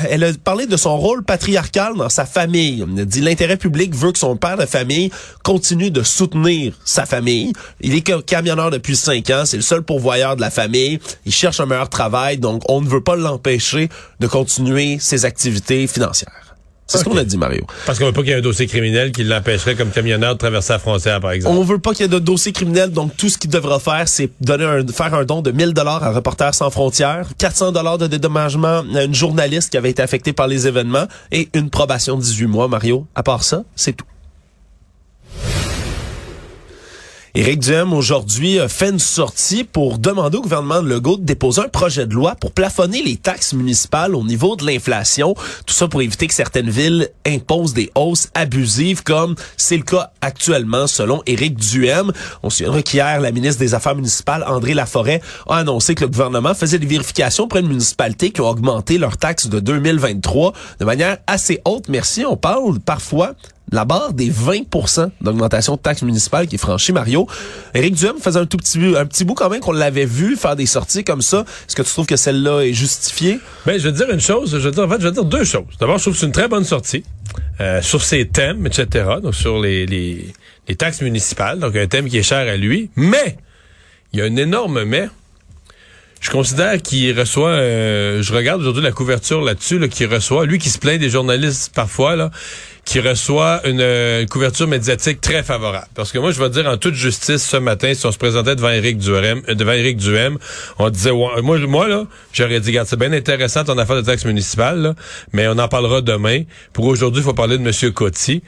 Elle 0.08 0.24
a 0.24 0.32
parlé 0.42 0.66
de 0.66 0.76
son 0.78 0.96
rôle 0.96 1.22
patriarcal 1.22 1.96
dans 1.96 2.08
sa 2.08 2.24
famille. 2.24 2.82
Elle 2.94 3.02
a 3.02 3.04
dit 3.04 3.20
l'intérêt 3.20 3.58
public 3.58 3.94
veut 3.94 4.12
que 4.12 4.18
son 4.18 4.36
père 4.36 4.56
de 4.56 4.64
famille 4.66 5.10
continue 5.44 5.90
de 5.90 6.02
soutenir 6.02 6.72
sa 6.84 7.04
famille. 7.04 7.52
Il 7.82 7.94
est 7.94 8.06
ca- 8.06 8.22
camionneur 8.22 8.70
depuis 8.70 8.96
cinq 8.96 9.28
ans, 9.30 9.42
c'est 9.44 9.56
le 9.58 9.62
seul 9.62 9.82
pourvoyeur 9.82 10.34
de 10.36 10.40
la 10.40 10.50
famille. 10.50 10.98
Il 11.26 11.32
cherche 11.32 11.60
un 11.60 11.66
meilleur 11.66 11.90
travail, 11.90 12.38
donc 12.38 12.62
on 12.70 12.80
ne 12.80 12.88
veut 12.88 13.02
pas 13.02 13.16
l'empêcher 13.16 13.90
de 14.18 14.26
continuer 14.26 14.98
ses 14.98 15.24
activités 15.26 15.86
financières. 15.86 16.49
C'est 16.90 16.98
ce 16.98 17.04
qu'on 17.04 17.16
a 17.16 17.24
dit, 17.24 17.36
Mario. 17.36 17.64
parce 17.86 17.98
qu'on 17.98 18.06
veut 18.06 18.12
pas 18.12 18.22
qu'il 18.22 18.30
y 18.30 18.32
ait 18.32 18.38
un 18.38 18.42
dossier 18.42 18.66
criminel 18.66 19.12
qui 19.12 19.22
l'empêcherait 19.24 19.76
comme 19.76 19.90
camionneur 19.90 20.34
de 20.34 20.38
traverser 20.38 20.72
la 20.72 20.78
frontière, 20.78 21.20
par 21.20 21.30
exemple. 21.32 21.56
On 21.56 21.62
veut 21.62 21.78
pas 21.78 21.92
qu'il 21.92 22.02
y 22.02 22.04
ait 22.04 22.08
de 22.08 22.18
dossier 22.18 22.52
criminel, 22.52 22.90
donc 22.90 23.16
tout 23.16 23.28
ce 23.28 23.38
qu'il 23.38 23.50
devra 23.50 23.78
faire, 23.78 24.08
c'est 24.08 24.30
donner 24.40 24.64
un, 24.64 24.86
faire 24.86 25.14
un 25.14 25.24
don 25.24 25.40
de 25.40 25.52
1000 25.52 25.72
dollars 25.72 26.02
à 26.02 26.10
Reporters 26.10 26.54
sans 26.54 26.70
frontières, 26.70 27.28
400 27.38 27.72
dollars 27.72 27.98
de 27.98 28.06
dédommagement 28.06 28.82
à 28.94 29.04
une 29.04 29.14
journaliste 29.14 29.70
qui 29.70 29.76
avait 29.76 29.90
été 29.90 30.02
affectée 30.02 30.32
par 30.32 30.48
les 30.48 30.66
événements 30.66 31.06
et 31.30 31.48
une 31.54 31.70
probation 31.70 32.16
de 32.16 32.22
18 32.22 32.46
mois, 32.46 32.68
Mario. 32.68 33.06
À 33.14 33.22
part 33.22 33.44
ça, 33.44 33.62
c'est 33.76 33.92
tout. 33.92 34.06
Éric 37.36 37.60
Duhem, 37.60 37.92
aujourd'hui, 37.92 38.58
fait 38.66 38.90
une 38.90 38.98
sortie 38.98 39.62
pour 39.62 39.98
demander 39.98 40.38
au 40.38 40.42
gouvernement 40.42 40.82
de 40.82 40.88
Legault 40.88 41.16
de 41.16 41.22
déposer 41.22 41.60
un 41.60 41.68
projet 41.68 42.04
de 42.04 42.12
loi 42.12 42.34
pour 42.34 42.50
plafonner 42.50 43.04
les 43.04 43.16
taxes 43.16 43.52
municipales 43.52 44.16
au 44.16 44.24
niveau 44.24 44.56
de 44.56 44.66
l'inflation. 44.66 45.36
Tout 45.64 45.72
ça 45.72 45.86
pour 45.86 46.02
éviter 46.02 46.26
que 46.26 46.34
certaines 46.34 46.70
villes 46.70 47.08
imposent 47.24 47.72
des 47.72 47.92
hausses 47.94 48.30
abusives, 48.34 49.04
comme 49.04 49.36
c'est 49.56 49.76
le 49.76 49.84
cas 49.84 50.10
actuellement, 50.20 50.88
selon 50.88 51.22
Éric 51.24 51.54
Duhem. 51.54 52.10
On 52.42 52.50
se 52.50 52.58
souviendra 52.58 52.82
qu'hier, 52.82 53.20
la 53.20 53.30
ministre 53.30 53.60
des 53.60 53.74
Affaires 53.74 53.94
municipales, 53.94 54.44
André 54.48 54.74
Laforêt, 54.74 55.22
a 55.48 55.58
annoncé 55.58 55.94
que 55.94 56.00
le 56.00 56.08
gouvernement 56.08 56.54
faisait 56.54 56.80
des 56.80 56.86
vérifications 56.86 57.46
pour 57.46 57.60
une 57.60 57.68
municipalité 57.68 58.32
qui 58.32 58.40
ont 58.40 58.48
augmenté 58.48 58.98
leurs 58.98 59.18
taxes 59.18 59.46
de 59.46 59.60
2023 59.60 60.52
de 60.80 60.84
manière 60.84 61.18
assez 61.28 61.60
haute. 61.64 61.88
Merci. 61.88 62.24
On 62.26 62.36
parle 62.36 62.80
parfois 62.80 63.36
la 63.72 63.84
barre 63.84 64.12
des 64.12 64.30
20% 64.30 65.10
d'augmentation 65.20 65.76
de 65.76 65.80
taxes 65.80 66.02
municipales 66.02 66.46
qui 66.48 66.56
est 66.56 66.58
franchie, 66.58 66.92
Mario. 66.92 67.26
Éric 67.74 67.94
Duhem 67.94 68.18
faisait 68.20 68.40
un 68.40 68.46
tout 68.46 68.56
petit, 68.56 68.78
bout- 68.78 68.96
un 68.96 69.06
petit 69.06 69.24
bout 69.24 69.34
quand 69.34 69.48
même 69.48 69.60
qu'on 69.60 69.72
l'avait 69.72 70.06
vu 70.06 70.36
faire 70.36 70.56
des 70.56 70.66
sorties 70.66 71.04
comme 71.04 71.22
ça. 71.22 71.44
Est-ce 71.68 71.76
que 71.76 71.82
tu 71.82 71.90
trouves 71.90 72.06
que 72.06 72.16
celle-là 72.16 72.62
est 72.62 72.72
justifiée? 72.72 73.38
Ben, 73.66 73.78
je 73.78 73.88
vais 73.88 73.92
te 73.92 73.96
dire 74.04 74.10
une 74.10 74.20
chose. 74.20 74.50
Je 74.52 74.68
vais 74.68 74.70
dire, 74.74 74.84
en 74.84 74.88
fait, 74.88 75.00
je 75.00 75.04
vais 75.04 75.10
te 75.10 75.14
dire 75.14 75.24
deux 75.24 75.44
choses. 75.44 75.64
D'abord, 75.78 75.98
je 75.98 76.02
trouve 76.04 76.14
que 76.14 76.20
c'est 76.20 76.26
une 76.26 76.32
très 76.32 76.48
bonne 76.48 76.64
sortie 76.64 77.04
euh, 77.60 77.80
sur 77.82 78.02
ses 78.02 78.26
thèmes, 78.26 78.66
etc. 78.66 79.04
Donc, 79.22 79.34
sur 79.34 79.60
les, 79.60 79.86
les, 79.86 80.34
taxes 80.76 81.00
municipales. 81.02 81.58
Donc, 81.58 81.76
un 81.76 81.86
thème 81.86 82.08
qui 82.08 82.18
est 82.18 82.22
cher 82.22 82.48
à 82.48 82.56
lui. 82.56 82.90
Mais, 82.96 83.36
il 84.12 84.18
y 84.18 84.22
a 84.22 84.24
un 84.24 84.36
énorme 84.36 84.84
mais. 84.84 85.08
Je 86.20 86.28
considère 86.28 86.82
qu'il 86.82 87.18
reçoit, 87.18 87.48
euh, 87.48 88.22
je 88.22 88.34
regarde 88.34 88.60
aujourd'hui 88.60 88.82
la 88.82 88.92
couverture 88.92 89.40
là-dessus, 89.40 89.78
là, 89.78 89.88
qu'il 89.88 90.06
reçoit, 90.06 90.44
lui 90.44 90.58
qui 90.58 90.68
se 90.68 90.78
plaint 90.78 91.00
des 91.00 91.08
journalistes 91.08 91.72
parfois, 91.74 92.14
là, 92.14 92.30
qui 92.90 92.98
reçoit 92.98 93.60
une, 93.68 93.80
euh, 93.80 94.22
une 94.22 94.28
couverture 94.28 94.66
médiatique 94.66 95.20
très 95.20 95.44
favorable. 95.44 95.86
Parce 95.94 96.10
que 96.10 96.18
moi, 96.18 96.32
je 96.32 96.42
vais 96.42 96.50
dire 96.50 96.66
en 96.66 96.76
toute 96.76 96.94
justice, 96.94 97.46
ce 97.46 97.56
matin, 97.56 97.94
si 97.94 98.04
on 98.04 98.10
se 98.10 98.18
présentait 98.18 98.56
devant 98.56 98.70
Éric 98.70 98.98
Duhem, 98.98 99.42
euh, 99.48 99.54
devant 99.54 99.70
Éric 99.70 99.96
Duhem, 99.96 100.38
on 100.80 100.90
disait, 100.90 101.12
ouais, 101.12 101.40
moi, 101.40 101.56
moi 101.68 101.86
là, 101.86 102.06
j'aurais 102.32 102.58
dit, 102.58 102.70
regarde, 102.70 102.88
c'est 102.88 102.98
bien 102.98 103.12
intéressant 103.12 103.62
ton 103.62 103.78
affaire 103.78 103.94
de 103.94 104.00
taxe 104.00 104.24
municipale, 104.24 104.80
là, 104.80 104.94
mais 105.32 105.46
on 105.46 105.56
en 105.60 105.68
parlera 105.68 106.00
demain. 106.00 106.42
Pour 106.72 106.86
aujourd'hui, 106.86 107.22
il 107.22 107.24
faut 107.24 107.32
parler 107.32 107.58
de 107.58 107.62
M. 107.64 107.92
Coty 107.92 108.42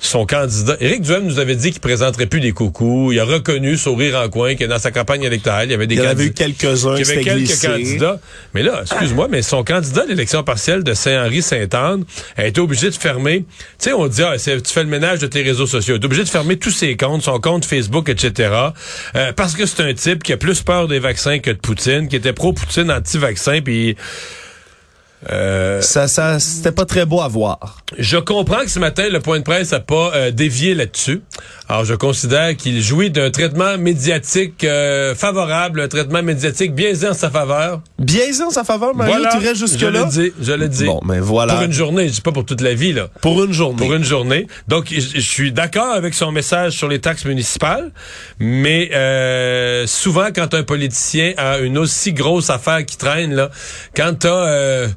son 0.00 0.26
candidat. 0.26 0.76
Éric 0.80 1.02
Duhem 1.02 1.24
nous 1.24 1.38
avait 1.38 1.56
dit 1.56 1.72
qu'il 1.72 1.80
présenterait 1.80 2.26
plus 2.26 2.40
des 2.40 2.52
coucous. 2.52 3.12
Il 3.12 3.18
a 3.18 3.24
reconnu, 3.24 3.76
sourire 3.76 4.16
en 4.16 4.28
coin, 4.28 4.54
que 4.54 4.64
dans 4.64 4.78
sa 4.78 4.90
campagne 4.90 5.22
électorale, 5.22 5.68
il 5.68 5.72
y 5.72 5.74
avait 5.74 5.86
des 5.86 5.96
Il 5.96 6.02
y 6.02 6.06
avait 6.06 6.30
quelques-uns 6.30 6.94
qui 6.96 7.02
y 7.02 7.12
avait 7.12 7.24
quelques 7.24 7.60
candidats. 7.60 8.20
Mais 8.54 8.62
là, 8.62 8.82
excuse-moi, 8.82 9.28
mais 9.28 9.42
son 9.42 9.64
candidat 9.64 10.02
à 10.02 10.06
l'élection 10.06 10.44
partielle 10.44 10.84
de 10.84 10.94
Saint-Henri-Sainte-Anne 10.94 12.04
a 12.36 12.46
été 12.46 12.60
obligé 12.60 12.90
de 12.90 12.94
fermer. 12.94 13.40
Tu 13.40 13.44
sais, 13.78 13.92
on 13.92 14.06
dit, 14.06 14.22
ah, 14.22 14.36
tu 14.38 14.60
fais 14.72 14.84
le 14.84 14.88
ménage 14.88 15.18
de 15.18 15.26
tes 15.26 15.42
réseaux 15.42 15.66
sociaux. 15.66 15.96
Il 15.96 16.02
est 16.02 16.04
obligé 16.04 16.22
de 16.22 16.28
fermer 16.28 16.56
tous 16.56 16.70
ses 16.70 16.96
comptes, 16.96 17.22
son 17.22 17.40
compte 17.40 17.64
Facebook, 17.64 18.08
etc. 18.08 18.50
euh, 19.16 19.32
parce 19.32 19.54
que 19.54 19.66
c'est 19.66 19.82
un 19.82 19.94
type 19.94 20.22
qui 20.22 20.32
a 20.32 20.36
plus 20.36 20.62
peur 20.62 20.86
des 20.86 21.00
vaccins 21.00 21.40
que 21.40 21.50
de 21.50 21.58
Poutine, 21.58 22.08
qui 22.08 22.16
était 22.16 22.32
pro-Poutine, 22.32 22.90
anti-vaccin, 22.90 23.60
puis... 23.62 23.96
Euh, 25.30 25.80
Ça, 25.80 26.06
ça, 26.08 26.38
c'était 26.38 26.72
pas 26.72 26.84
très 26.84 27.04
beau 27.04 27.20
à 27.20 27.28
voir. 27.28 27.82
je 27.98 28.16
comprends 28.18 28.60
que 28.60 28.70
ce 28.70 28.78
matin, 28.78 29.08
le 29.10 29.20
point 29.20 29.38
de 29.38 29.44
presse 29.44 29.72
n'a 29.72 29.80
pas 29.80 30.12
euh, 30.14 30.30
dévié 30.30 30.74
là-dessus. 30.74 31.22
Alors, 31.68 31.84
je 31.84 31.94
considère 31.94 32.56
qu'il 32.56 32.80
jouit 32.82 33.10
d'un 33.10 33.30
traitement 33.30 33.76
médiatique 33.76 34.64
euh, 34.64 35.14
favorable, 35.14 35.80
un 35.80 35.88
traitement 35.88 36.22
médiatique 36.22 36.74
biaisé 36.74 37.08
en 37.08 37.14
sa 37.14 37.30
faveur. 37.30 37.82
Biaisé 37.98 38.42
en 38.42 38.50
sa 38.50 38.64
faveur, 38.64 38.94
Mario, 38.94 39.14
voilà, 39.14 39.36
tu 39.36 39.46
je 39.46 39.54
jusque-là? 39.54 40.04
le 40.04 40.10
dis, 40.10 40.32
je 40.40 40.52
le 40.52 40.68
dis. 40.68 40.86
Bon, 40.86 41.00
mais 41.04 41.20
voilà. 41.20 41.54
Pour 41.54 41.62
une 41.64 41.72
journée, 41.72 42.08
je 42.08 42.14
dis 42.14 42.20
pas 42.20 42.32
pour 42.32 42.46
toute 42.46 42.62
la 42.62 42.74
vie, 42.74 42.92
là. 42.92 43.08
Pour 43.20 43.44
une 43.44 43.52
journée. 43.52 43.76
Pour 43.76 43.92
une 43.94 44.04
journée. 44.04 44.46
Donc, 44.66 44.86
je, 44.90 44.98
je 44.98 45.20
suis 45.20 45.52
d'accord 45.52 45.92
avec 45.92 46.14
son 46.14 46.32
message 46.32 46.72
sur 46.72 46.88
les 46.88 47.00
taxes 47.00 47.26
municipales, 47.26 47.92
mais 48.38 48.90
euh, 48.94 49.86
souvent, 49.86 50.28
quand 50.34 50.54
un 50.54 50.62
politicien 50.62 51.34
a 51.36 51.58
une 51.58 51.76
aussi 51.76 52.12
grosse 52.12 52.48
affaire 52.50 52.84
qui 52.86 52.96
traîne, 52.96 53.34
là, 53.34 53.50
quand 53.94 54.20
t'as... 54.20 54.48
Euh, 54.48 54.88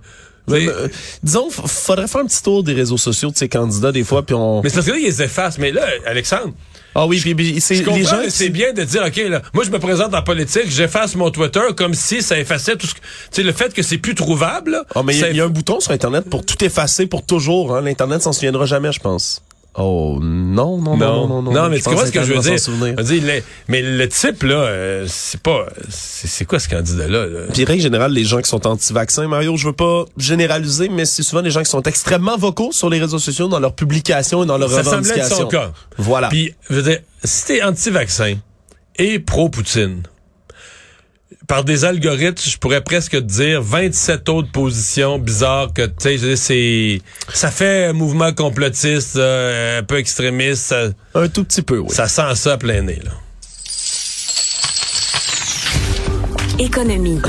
Mais, 0.48 0.68
euh, 0.68 0.88
disons, 1.24 1.50
faudrait 1.50 2.08
faire 2.08 2.22
un 2.22 2.26
petit 2.26 2.42
tour 2.44 2.64
des 2.64 2.74
réseaux 2.74 2.98
sociaux 2.98 3.30
de 3.32 3.38
ces 3.38 3.48
candidats 3.48 3.92
des 3.92 4.04
fois, 4.04 4.24
puis 4.26 4.36
on. 4.36 4.62
mais 4.64 4.70
c'est 4.70 4.76
parce 4.76 4.88
que 4.88 4.92
là, 4.92 4.98
ils 4.98 5.06
les 5.06 5.22
effacent. 5.22 5.58
Mais 5.60 5.72
là, 5.72 5.86
Alexandre, 6.06 6.54
Ah 6.96 7.06
oui, 7.06 7.20
puis, 7.22 7.36
puis 7.36 7.62
c'est 7.62 7.76
les 7.76 8.04
gens. 8.04 8.18
c'est 8.28 8.50
bien 8.50 8.74
de 8.74 8.84
dire, 8.84 9.04
OK, 9.06 9.16
là, 9.30 9.42
moi, 9.54 9.64
je 9.64 9.70
me 9.70 9.80
présente 9.80 10.14
en 10.14 10.22
politique, 10.24 10.70
j'efface 10.70 11.16
mon 11.16 11.30
Twitter 11.32 11.62
comme 11.78 11.94
si 11.94 12.22
ça 12.22 12.38
effaçait 12.40 12.76
tout 12.76 12.88
ce 12.88 12.96
que... 12.96 13.00
Tu 13.00 13.06
sais, 13.32 13.44
le 13.44 13.52
fait 13.54 13.74
que 13.74 13.82
c'est 13.84 13.98
plus 14.00 14.16
trouvable, 14.16 14.84
Ah, 14.96 15.04
mais 15.04 15.14
il 15.16 15.20
y 15.20 15.24
a- 15.24 15.26
ça 15.28 15.30
il 15.32 15.38
y, 15.38 15.42
a 15.42 15.46
un 15.46 15.50
bouton 15.50 15.80
sur 15.80 15.92
Internet 15.92 16.30
pour 16.30 16.46
tout 16.46 16.62
effacer 16.66 17.06
pour 17.06 17.26
toujours. 17.26 17.76
Hein. 17.76 17.82
L'Internet 17.82 18.22
s'en 18.22 18.34
souviendra 18.34 18.66
jamais, 18.66 18.92
je 18.92 19.00
pense. 19.00 19.42
Oh 19.76 20.20
non, 20.22 20.82
non, 20.82 20.98
non, 20.98 21.28
non, 21.28 21.42
non, 21.42 21.52
non. 21.54 21.70
mais 21.70 21.78
tu 21.78 21.84
comprends 21.84 22.06
ce 22.06 22.12
que 22.12 22.24
je 22.24 22.34
veux 22.34 22.40
dire? 22.40 22.58
Je 22.58 22.72
veux 22.72 23.04
dire, 23.04 23.44
mais 23.70 23.82
le 23.82 24.10
type, 24.10 24.44
là, 24.44 24.56
euh, 24.56 25.06
c'est 25.08 25.42
pas... 25.42 25.68
C'est 25.90 26.44
quoi 26.44 26.60
ce 26.60 26.68
candidat-là? 26.68 27.26
là? 27.26 27.40
Puis 27.54 27.64
règle 27.64 27.82
générale, 27.82 28.12
les 28.12 28.26
gens 28.26 28.42
qui 28.42 28.50
sont 28.50 28.68
anti-vaccins, 28.68 29.30
Mario, 29.30 29.56
je 29.56 29.68
veux 29.68 29.74
pas 29.74 30.04
généraliser, 30.18 30.90
mais 30.90 31.06
c'est 31.06 31.24
souvent 31.24 31.42
des 31.42 31.52
gens 31.52 31.64
qui 31.64 31.70
sont 31.70 31.84
extrêmement 31.84 32.38
vocaux 32.38 32.74
sur 32.74 32.90
les 32.90 33.00
réseaux 33.00 33.20
sociaux, 33.20 33.48
dans 33.48 33.62
leurs 33.62 33.74
publications 33.76 34.44
et 34.44 34.46
dans 34.46 34.58
leurs 34.58 34.70
Ça 34.72 34.84
semblait 34.84 34.98
être 34.98 35.06
revendications. 35.06 35.38
son 35.38 35.48
cas. 35.48 35.72
Voilà. 35.98 36.28
Puis, 36.28 36.54
je 36.70 36.76
veux 36.76 36.84
dire, 36.84 37.00
si 37.24 37.46
t'es 37.46 37.64
anti-vaccin 37.64 38.36
et 38.98 39.20
pro-Poutine, 39.20 40.04
par 41.52 41.66
des 41.66 41.84
algorithmes, 41.84 42.50
je 42.50 42.58
pourrais 42.58 42.80
presque 42.80 43.12
te 43.12 43.18
dire 43.18 43.62
27 43.62 44.30
autres 44.30 44.50
positions 44.54 45.20
bizarres 45.20 45.74
que, 45.74 45.86
tu 45.86 46.18
sais, 46.18 46.36
c'est, 46.38 47.02
ça 47.34 47.52
fait 47.52 47.88
un 47.88 47.92
mouvement 47.92 48.32
complotiste, 48.32 49.18
euh, 49.18 49.80
un 49.80 49.84
peu 49.84 49.98
extrémiste, 49.98 50.62
ça, 50.68 50.84
Un 51.14 51.28
tout 51.28 51.44
petit 51.44 51.62
peu, 51.62 51.80
oui. 51.80 51.90
ça 51.90 52.08
sent 52.08 52.36
ça 52.36 52.54
à 52.54 52.58
plein 52.58 52.84
nez, 52.84 53.02
là. 53.04 53.12
Économie. 56.58 57.20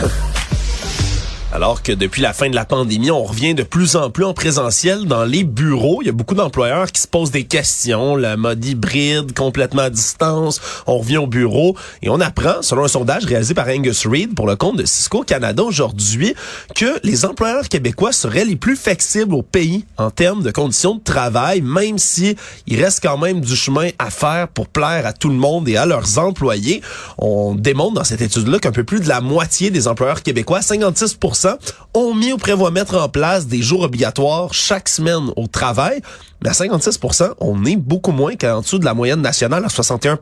Alors 1.55 1.83
que 1.83 1.93
depuis 1.93 2.23
la 2.23 2.33
fin 2.33 2.49
de 2.49 2.55
la 2.55 2.65
pandémie, 2.65 3.11
on 3.11 3.25
revient 3.25 3.55
de 3.55 3.63
plus 3.63 3.95
en 3.95 4.09
plus 4.09 4.25
en 4.25 4.33
présentiel 4.33 5.05
dans 5.05 5.25
les 5.27 5.45
bureaux. 5.45 5.99
Il 6.01 6.07
y 6.07 6.09
a 6.09 6.13
beaucoup 6.13 6.35
d'employeurs 6.35 6.91
qui 6.91 7.03
se 7.03 7.07
posent 7.07 7.31
des 7.31 7.45
questions, 7.45 8.17
le 8.17 8.39
mode 8.39 8.65
hybride, 8.65 9.35
complètement 9.35 9.83
à 9.83 9.91
distance. 9.91 10.63
On 10.87 10.97
revient 10.97 11.19
au 11.19 11.27
bureau 11.27 11.77
et 12.01 12.09
on 12.09 12.21
apprend, 12.21 12.63
selon 12.63 12.85
un 12.85 12.89
sondage 12.89 13.27
réalisé 13.27 13.53
par 13.53 13.69
Angus 13.69 14.07
Reid 14.07 14.35
pour 14.35 14.47
le 14.47 14.57
compte 14.57 14.79
de 14.79 14.87
Cisco 14.87 15.25
Canada 15.25 15.63
aujourd'hui, 15.63 16.35
que 16.75 16.99
les 17.03 17.27
employeurs 17.27 17.69
québécois 17.69 18.13
seraient 18.13 18.47
les 18.47 18.57
plus 18.57 18.75
flexibles 18.75 19.35
au 19.35 19.43
pays 19.43 19.85
en 19.99 20.11
termes 20.11 20.43
de 20.43 20.51
conditions 20.51 20.95
de 20.95 21.03
travail, 21.03 21.61
même 21.61 21.99
si 21.99 22.35
il 22.67 22.83
reste 22.83 23.01
quand 23.03 23.19
même 23.19 23.43
du 23.43 23.57
chemin 23.57 23.91
à 23.99 24.09
faire 24.09 24.49
pour 24.49 24.69
plaire 24.69 25.07
à 25.07 25.13
tout 25.13 25.29
le 25.29 25.35
monde 25.35 25.69
et 25.69 25.77
à 25.77 25.85
leurs 25.85 26.19
employés. 26.19 26.81
On 27.19 27.55
démontre 27.55 27.93
dans 27.93 28.05
cette 28.05 28.23
étude-là 28.23 28.59
qu'un 28.59 28.73
peu 28.73 28.85
plus 28.85 29.01
de 29.01 29.09
la 29.09 29.21
moitié 29.21 29.71
des 29.71 29.87
employeurs 29.87 30.23
québécois, 30.23 30.63
56 30.63 31.19
ont 31.95 32.15
mis 32.15 32.33
ou 32.33 32.39
prévoient 32.39 32.71
mettre 32.71 32.97
en 32.97 33.09
place 33.09 33.47
des 33.47 33.63
jours 33.63 33.83
obligatoires 33.83 34.55
chaque 34.55 34.89
semaine 34.89 35.31
au 35.37 35.47
travail. 35.47 36.03
Mais 36.43 36.51
à 36.51 36.55
56 36.55 36.99
on 37.39 37.65
est 37.65 37.77
beaucoup 37.77 38.11
moins 38.11 38.35
qu'en 38.35 38.61
dessous 38.61 38.79
de 38.79 38.85
la 38.85 38.95
moyenne 38.95 39.21
nationale 39.21 39.65
à 39.65 39.69
61 39.69 40.19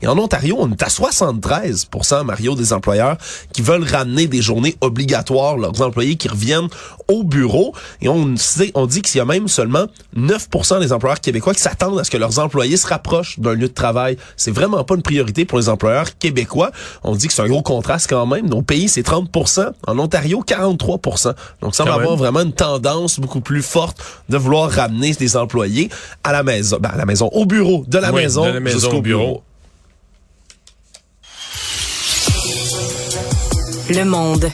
Et 0.00 0.06
en 0.06 0.18
Ontario, 0.18 0.56
on 0.58 0.70
est 0.70 0.82
à 0.82 0.88
73% 0.88 2.24
Mario, 2.24 2.54
des 2.54 2.72
employeurs 2.72 3.18
qui 3.52 3.60
veulent 3.60 3.84
ramener 3.84 4.26
des 4.26 4.40
journées 4.40 4.76
obligatoires, 4.80 5.58
leurs 5.58 5.82
employés 5.82 6.16
qui 6.16 6.28
reviennent 6.28 6.68
au 7.08 7.22
bureau. 7.22 7.74
Et 8.00 8.08
on, 8.08 8.34
sait, 8.36 8.70
on 8.74 8.86
dit 8.86 9.02
qu'il 9.02 9.18
y 9.18 9.20
a 9.20 9.24
même 9.26 9.48
seulement 9.48 9.86
9% 10.16 10.80
des 10.80 10.92
employeurs 10.92 11.20
québécois 11.20 11.52
qui 11.52 11.60
s'attendent 11.60 11.98
à 12.00 12.04
ce 12.04 12.10
que 12.10 12.16
leurs 12.16 12.38
employés 12.38 12.78
se 12.78 12.86
rapprochent 12.86 13.38
d'un 13.38 13.52
lieu 13.52 13.68
de 13.68 13.74
travail. 13.74 14.16
C'est 14.36 14.50
vraiment 14.52 14.82
pas 14.84 14.94
une 14.94 15.02
priorité 15.02 15.44
pour 15.44 15.58
les 15.58 15.68
employeurs 15.68 16.16
québécois. 16.18 16.70
On 17.02 17.14
dit 17.14 17.26
que 17.26 17.32
c'est 17.32 17.42
un 17.42 17.48
gros 17.48 17.62
contraste 17.62 18.08
quand 18.08 18.26
même. 18.26 18.48
Nos 18.48 18.62
pays, 18.62 18.88
c'est 18.88 19.06
30% 19.06 19.72
En 19.86 19.98
Ontario, 19.98 20.42
43% 20.46 21.34
Donc, 21.60 21.74
ça 21.74 21.84
va 21.84 21.94
avoir 21.94 22.16
vraiment 22.16 22.40
une 22.40 22.52
tendance 22.54 23.20
beaucoup 23.20 23.40
plus 23.40 23.62
forte 23.62 23.98
de 24.30 24.38
vouloir 24.38 24.70
ramener 24.70 25.12
des 25.12 25.36
employés 25.36 25.41
à 26.24 26.32
la 26.32 26.42
maison, 26.42 26.78
ben, 26.80 26.90
à 26.90 26.96
la 26.96 27.04
maison, 27.06 27.28
au 27.32 27.46
bureau, 27.46 27.84
de 27.86 27.98
la 27.98 28.12
Oui, 28.12 28.22
maison, 28.22 28.44
de 28.44 28.50
la 28.50 28.60
maison 28.60 28.78
jusqu'au 28.78 28.96
au 28.98 29.02
bureau. 29.02 29.26
bureau. 29.26 29.42
Le 33.90 34.04
monde. 34.04 34.50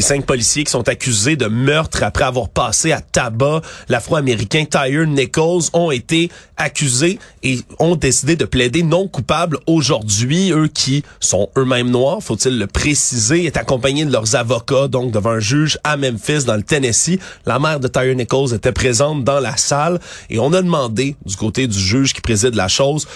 Les 0.00 0.06
cinq 0.06 0.24
policiers 0.24 0.64
qui 0.64 0.70
sont 0.70 0.88
accusés 0.88 1.36
de 1.36 1.44
meurtre 1.44 2.02
après 2.02 2.24
avoir 2.24 2.48
passé 2.48 2.90
à 2.90 3.02
tabac 3.02 3.60
l'afro-américain 3.90 4.64
Tyre 4.64 5.06
Nichols 5.06 5.64
ont 5.74 5.90
été 5.90 6.30
accusés 6.56 7.18
et 7.42 7.58
ont 7.78 7.96
décidé 7.96 8.34
de 8.34 8.46
plaider 8.46 8.82
non 8.82 9.08
coupable 9.08 9.58
aujourd'hui. 9.66 10.52
Eux 10.52 10.68
qui 10.68 11.04
sont 11.20 11.50
eux-mêmes 11.58 11.90
noirs, 11.90 12.22
faut-il 12.22 12.58
le 12.58 12.66
préciser, 12.66 13.44
est 13.44 13.58
accompagnés 13.58 14.06
de 14.06 14.10
leurs 14.10 14.36
avocats, 14.36 14.88
donc 14.88 15.12
devant 15.12 15.32
un 15.32 15.38
juge 15.38 15.78
à 15.84 15.98
Memphis, 15.98 16.44
dans 16.46 16.56
le 16.56 16.62
Tennessee. 16.62 17.18
La 17.44 17.58
mère 17.58 17.78
de 17.78 17.86
Tyre 17.86 18.16
Nichols 18.16 18.54
était 18.54 18.72
présente 18.72 19.22
dans 19.22 19.40
la 19.40 19.58
salle 19.58 20.00
et 20.30 20.38
on 20.38 20.54
a 20.54 20.62
demandé 20.62 21.14
du 21.26 21.36
côté 21.36 21.66
du 21.66 21.78
juge 21.78 22.14
qui 22.14 22.22
préside 22.22 22.54
la 22.54 22.68
chose 22.68 23.06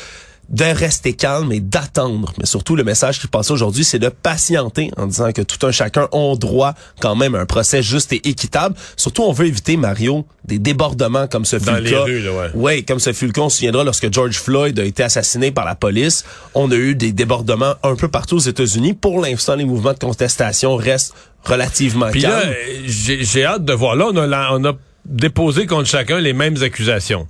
de 0.50 0.64
rester 0.64 1.14
calme 1.14 1.50
et 1.52 1.60
d'attendre. 1.60 2.32
Mais 2.38 2.46
surtout, 2.46 2.76
le 2.76 2.84
message 2.84 3.20
qui 3.20 3.26
passe 3.26 3.50
aujourd'hui, 3.50 3.84
c'est 3.84 3.98
de 3.98 4.08
patienter 4.08 4.90
en 4.96 5.06
disant 5.06 5.32
que 5.32 5.42
tout 5.42 5.66
un 5.66 5.72
chacun 5.72 6.08
ont 6.12 6.36
droit 6.36 6.74
quand 7.00 7.16
même 7.16 7.34
à 7.34 7.40
un 7.40 7.46
procès 7.46 7.82
juste 7.82 8.12
et 8.12 8.28
équitable. 8.28 8.74
Surtout, 8.96 9.22
on 9.22 9.32
veut 9.32 9.46
éviter, 9.46 9.76
Mario, 9.76 10.26
des 10.44 10.58
débordements 10.58 11.26
comme 11.26 11.44
ce 11.44 11.58
fut 11.58 11.64
Dans 11.66 11.72
le 11.74 11.80
les 11.80 11.90
cas. 11.90 12.02
rues, 12.04 12.20
là, 12.22 12.32
ouais. 12.32 12.50
Ouais, 12.54 12.82
comme 12.82 12.98
ce 13.00 13.12
fut 13.12 13.26
le 13.26 13.32
cas, 13.32 13.40
on 13.42 13.48
se 13.48 13.56
souviendra 13.56 13.84
lorsque 13.84 14.12
George 14.12 14.36
Floyd 14.38 14.78
a 14.78 14.84
été 14.84 15.02
assassiné 15.02 15.50
par 15.50 15.64
la 15.64 15.74
police. 15.74 16.24
On 16.54 16.70
a 16.70 16.74
eu 16.76 16.94
des 16.94 17.12
débordements 17.12 17.74
un 17.82 17.96
peu 17.96 18.08
partout 18.08 18.36
aux 18.36 18.40
États-Unis. 18.40 18.94
Pour 18.94 19.20
l'instant, 19.20 19.54
les 19.56 19.64
mouvements 19.64 19.94
de 19.94 19.98
contestation 19.98 20.76
restent 20.76 21.14
relativement 21.44 22.10
Puis 22.10 22.22
calmes. 22.22 22.52
j'ai 22.86 23.24
j'ai 23.24 23.44
hâte 23.44 23.64
de 23.64 23.72
voir. 23.72 23.96
Là, 23.96 24.06
on 24.12 24.16
a, 24.16 24.26
la- 24.26 24.50
on 24.54 24.64
a 24.64 24.72
déposé 25.04 25.66
contre 25.66 25.88
chacun 25.88 26.18
les 26.20 26.32
mêmes 26.32 26.62
accusations. 26.62 27.28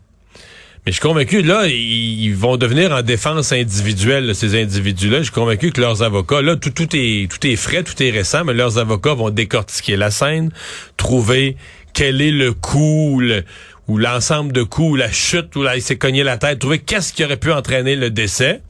Mais 0.87 0.93
je 0.93 0.99
suis 0.99 1.03
convaincu, 1.09 1.41
là, 1.43 1.67
ils 1.67 2.35
vont 2.35 2.59
devenir 2.59 2.93
en 2.93 3.01
défense 3.01 3.53
individuelle, 3.53 4.27
là, 4.27 4.35
ces 4.35 4.61
individus-là. 4.61 5.19
Je 5.19 5.25
suis 5.25 5.33
convaincu 5.33 5.73
que 5.73 5.81
leurs 5.81 6.03
avocats, 6.03 6.43
là, 6.43 6.57
tout, 6.57 6.69
tout 6.71 6.89
est 6.95 7.27
tout 7.31 7.47
est 7.47 7.57
frais, 7.57 7.83
tout 7.83 8.01
est 8.03 8.11
récent, 8.11 8.45
mais 8.45 8.53
leurs 8.53 8.77
avocats 8.77 9.15
vont 9.15 9.31
décortiquer 9.31 9.97
la 9.97 10.11
scène, 10.11 10.51
trouver 10.99 11.57
quel 11.95 12.21
est 12.21 12.31
le 12.31 12.53
coup, 12.53 13.19
le- 13.21 13.45
ou 13.89 13.97
l'ensemble 13.97 14.53
de 14.53 14.63
coups, 14.63 14.91
ou 14.93 14.97
la 14.97 15.11
chute, 15.11 15.57
où 15.57 15.63
là, 15.63 15.75
il 15.77 15.81
s'est 15.83 15.97
cogné 15.97 16.23
la 16.23 16.37
tête, 16.37 16.59
trouver 16.59 16.81
qu'est-ce 16.81 17.15
qui 17.15 17.25
aurait 17.25 17.39
pu 17.39 17.51
entraîner 17.51 17.97
le 17.97 18.11
décès. 18.11 18.61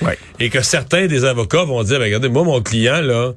Ouais. 0.00 0.16
Et 0.38 0.50
que 0.50 0.62
certains 0.62 1.06
des 1.08 1.24
avocats 1.24 1.64
vont 1.64 1.82
dire, 1.82 1.98
ben, 1.98 2.04
regardez, 2.04 2.28
moi, 2.28 2.44
mon 2.44 2.62
client, 2.62 3.00
là, 3.00 3.32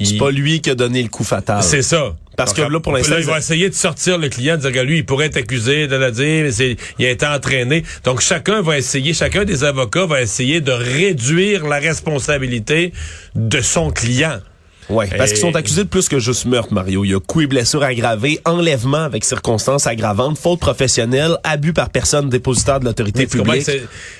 C'est 0.00 0.10
il- 0.10 0.18
pas 0.18 0.32
lui 0.32 0.60
qui 0.60 0.70
a 0.70 0.74
donné 0.74 1.02
le 1.04 1.08
coup 1.08 1.22
fatal. 1.24 1.62
c'est 1.62 1.82
ça. 1.82 2.16
Parce 2.36 2.52
que 2.52 2.62
là, 2.62 2.80
pour 2.80 2.92
l'instant, 2.92 3.14
Là, 3.14 3.20
ils 3.20 3.26
vont 3.26 3.36
essayer 3.36 3.68
de 3.68 3.74
sortir 3.74 4.18
le 4.18 4.28
client, 4.28 4.56
de 4.56 4.62
dire 4.62 4.72
que 4.72 4.78
lui, 4.80 4.98
il 4.98 5.06
pourrait 5.06 5.26
être 5.26 5.38
accusé 5.38 5.86
de 5.86 5.96
la 5.96 6.10
dire, 6.10 6.44
mais 6.44 6.52
c'est, 6.52 6.76
il 6.98 7.06
a 7.06 7.10
été 7.10 7.26
entraîné. 7.26 7.82
Donc, 8.04 8.20
chacun 8.20 8.62
va 8.62 8.78
essayer, 8.78 9.14
chacun 9.14 9.44
des 9.44 9.64
avocats 9.64 10.06
va 10.06 10.20
essayer 10.20 10.60
de 10.60 10.72
réduire 10.72 11.66
la 11.66 11.78
responsabilité 11.78 12.92
de 13.34 13.60
son 13.60 13.90
client. 13.90 14.40
Ouais, 14.88 15.08
parce 15.16 15.30
qu'ils 15.30 15.40
sont 15.40 15.56
accusés 15.56 15.84
de 15.84 15.88
plus 15.88 16.08
que 16.08 16.18
juste 16.18 16.46
meurtre, 16.46 16.72
Mario. 16.72 17.04
Il 17.04 17.10
y 17.10 17.14
a 17.14 17.20
coups 17.20 17.44
et 17.44 17.46
blessures 17.46 17.82
aggravées, 17.82 18.40
enlèvement 18.44 19.02
avec 19.02 19.24
circonstances 19.24 19.86
aggravantes, 19.86 20.38
faute 20.38 20.60
professionnelle, 20.60 21.36
abus 21.44 21.72
par 21.72 21.90
personne 21.90 22.28
dépositaire 22.28 22.80
de 22.80 22.84
l'autorité 22.84 23.26
publique. 23.26 23.68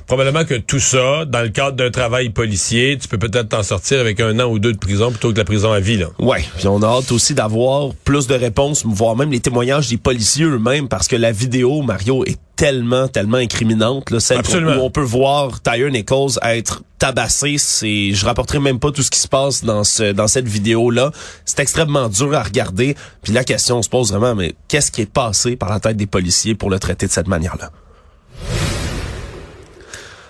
probablement 0.07 0.45
que 0.45 0.55
tout 0.55 0.81
ça, 0.81 1.25
dans 1.25 1.43
le 1.43 1.49
cadre 1.49 1.77
d'un 1.77 1.91
travail 1.91 2.31
policier, 2.31 2.99
tu 3.01 3.09
peux 3.09 3.19
peut-être 3.19 3.51
t'en 3.51 3.63
sortir 3.63 4.01
avec 4.01 4.21
un 4.21 4.39
an 4.41 4.51
ou 4.51 4.59
deux 4.59 4.73
de 4.73 4.79
prison 4.79 5.11
plutôt 5.11 5.33
que 5.33 5.39
la 5.39 5.45
prison 5.45 5.73
à 5.73 5.81
vie, 5.81 5.99
là. 5.99 6.07
Ouais, 6.19 6.45
puis 6.57 6.67
on 6.69 6.83
a 6.83 6.87
hâte 6.87 7.13
aussi 7.13 7.35
d'avoir 7.35 7.93
plus 8.05 8.27
de 8.27 8.35
réponses, 8.35 8.85
voire 8.85 9.17
même 9.17 9.31
les 9.31 9.41
témoignages 9.41 9.89
des 9.89 9.97
policiers 9.97 10.45
eux-mêmes, 10.45 10.89
parce 10.89 11.09
que 11.09 11.17
la 11.17 11.33
vidéo, 11.33 11.83
Mario, 11.83 12.25
est 12.25 12.39
tellement, 12.57 13.07
tellement 13.07 13.37
incriminante. 13.37 14.11
Là, 14.11 14.19
celle 14.19 14.39
Absolument. 14.39 14.77
où 14.77 14.81
on 14.81 14.91
peut 14.91 15.03
voir 15.03 15.63
Tyre 15.63 15.91
Nichols 15.91 16.39
être 16.43 16.83
tabassé, 16.99 17.57
c'est, 17.59 18.13
je 18.13 18.25
rapporterai 18.25 18.59
même 18.59 18.79
pas 18.79 18.91
tout 18.91 19.03
ce 19.03 19.11
qui 19.11 19.19
se 19.19 19.29
passe 19.29 19.63
dans 19.63 19.85
ce, 19.85 20.13
dans 20.13 20.27
cette 20.27 20.49
vidéo-là. 20.49 21.13
C'est 21.45 21.61
extrêmement 21.61 22.09
dur 22.09 22.35
à 22.35 22.43
regarder. 22.43 22.97
Puis 23.23 23.33
la 23.33 23.45
question 23.45 23.83
se 23.83 23.89
pose 23.89 24.11
vraiment, 24.11 24.35
mais 24.35 24.55
qu'est-ce 24.69 24.91
qui 24.91 25.03
est 25.03 25.11
passé 25.11 25.57
par 25.57 25.69
la 25.69 25.79
tête 25.79 25.97
des 25.97 26.07
policiers 26.07 26.55
pour 26.55 26.71
le 26.71 26.79
traiter 26.79 27.07
de 27.07 27.13
cette 27.13 27.29
manière-là? 27.29 27.71